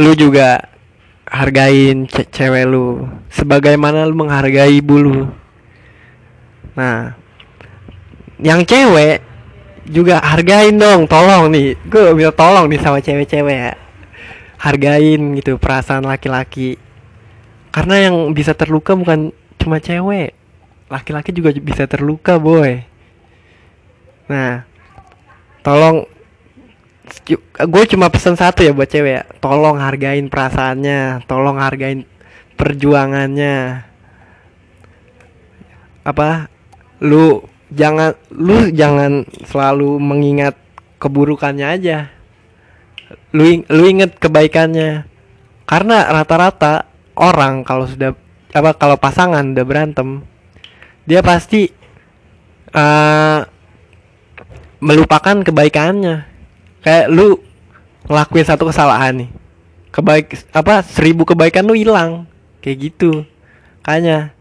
lu 0.00 0.12
juga 0.16 0.72
hargain 1.28 2.04
ce- 2.08 2.28
cewek 2.28 2.64
lu 2.68 3.08
sebagaimana 3.32 4.04
lu 4.04 4.16
menghargai 4.16 4.80
ibu 4.80 4.96
lu. 5.00 5.18
Nah 6.76 7.16
yang 8.40 8.64
cewek 8.64 9.24
juga 9.88 10.20
hargain 10.20 10.76
dong 10.76 11.08
tolong 11.08 11.48
nih. 11.52 11.76
Gue 11.88 12.12
minta 12.12 12.32
tolong 12.32 12.68
nih 12.68 12.80
sama 12.80 13.00
cewek-cewek 13.00 13.56
ya. 13.56 13.74
Hargain 14.60 15.20
gitu 15.36 15.58
perasaan 15.58 16.06
laki-laki. 16.06 16.78
Karena 17.72 18.08
yang 18.08 18.30
bisa 18.36 18.52
terluka 18.52 18.92
bukan 18.92 19.32
cuma 19.56 19.80
cewek. 19.80 20.36
Laki-laki 20.92 21.32
juga 21.32 21.50
bisa 21.56 21.88
terluka 21.88 22.36
boy. 22.36 22.84
Nah 24.28 24.68
tolong 25.64 26.04
gue 27.62 27.84
cuma 27.92 28.08
pesan 28.08 28.34
satu 28.34 28.64
ya 28.64 28.72
buat 28.74 28.88
cewek 28.88 29.12
ya. 29.12 29.22
Tolong 29.38 29.78
hargain 29.78 30.26
perasaannya 30.26 31.26
tolong 31.28 31.58
hargain 31.60 32.08
perjuangannya. 32.56 33.86
Apa? 36.02 36.50
Lu 37.02 37.46
jangan 37.72 38.14
lu 38.32 38.70
jangan 38.74 39.26
selalu 39.46 39.98
mengingat 39.98 40.56
keburukannya 40.98 41.66
aja. 41.66 42.10
Lu 43.34 43.44
lu 43.70 43.82
inget 43.86 44.16
kebaikannya. 44.18 45.06
Karena 45.68 46.04
rata-rata 46.10 46.92
orang 47.16 47.64
kalau 47.64 47.86
sudah 47.88 48.16
apa 48.52 48.76
kalau 48.76 49.00
pasangan 49.00 49.56
udah 49.56 49.64
berantem 49.64 50.28
dia 51.08 51.24
pasti 51.24 51.72
eh 52.72 53.40
melupakan 54.82 55.40
kebaikannya 55.46 56.31
kayak 56.82 57.06
lu 57.08 57.38
ngelakuin 58.10 58.46
satu 58.46 58.68
kesalahan 58.68 59.26
nih. 59.26 59.30
Kebaik 59.92 60.50
apa 60.52 60.82
seribu 60.82 61.22
kebaikan 61.22 61.64
lu 61.64 61.78
hilang. 61.78 62.26
Kayak 62.60 62.92
gitu. 62.92 63.24
Kayaknya 63.82 64.34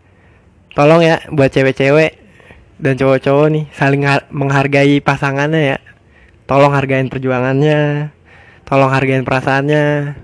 tolong 0.73 1.01
ya 1.01 1.21
buat 1.29 1.51
cewek-cewek 1.53 2.17
dan 2.81 2.93
cowok-cowok 2.97 3.47
nih 3.51 3.65
saling 3.75 4.03
har- 4.05 4.29
menghargai 4.33 4.97
pasangannya 4.99 5.75
ya. 5.75 5.79
Tolong 6.49 6.73
hargain 6.73 7.07
perjuangannya. 7.07 8.11
Tolong 8.65 8.91
hargain 8.91 9.23
perasaannya. 9.23 10.15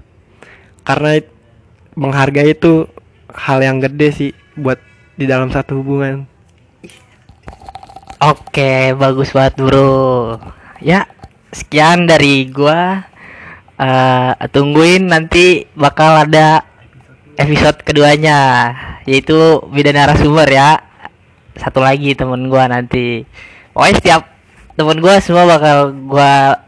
Karena 0.84 1.12
menghargai 1.98 2.56
itu 2.56 2.88
hal 3.34 3.60
yang 3.62 3.78
gede 3.84 4.10
sih 4.14 4.32
buat 4.58 4.80
di 5.18 5.26
dalam 5.26 5.50
satu 5.50 5.82
hubungan. 5.82 6.30
Oke, 8.18 8.98
bagus 8.98 9.30
banget 9.30 9.62
bro. 9.62 10.42
Ya, 10.82 11.06
sekian 11.58 12.06
dari 12.06 12.46
gua. 12.54 13.02
Eh, 13.78 14.34
tungguin 14.54 15.10
nanti 15.10 15.66
bakal 15.78 16.26
ada 16.26 16.66
episode 17.38 17.82
keduanya, 17.86 18.74
yaitu 19.06 19.62
beda 19.70 19.94
narasumber 19.94 20.50
ya. 20.50 20.82
Satu 21.58 21.82
lagi 21.82 22.14
temen 22.14 22.50
gua 22.50 22.70
nanti. 22.70 23.26
Pokoknya 23.74 23.96
setiap 23.98 24.22
temen 24.78 24.98
gua 25.02 25.22
semua 25.22 25.46
bakal 25.46 25.94
gua 26.06 26.62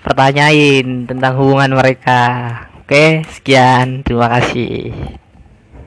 pertanyain 0.00 1.04
tentang 1.08 1.36
hubungan 1.36 1.72
mereka. 1.76 2.20
Oke, 2.84 3.24
sekian. 3.32 4.02
Terima 4.02 4.26
kasih. 4.28 4.92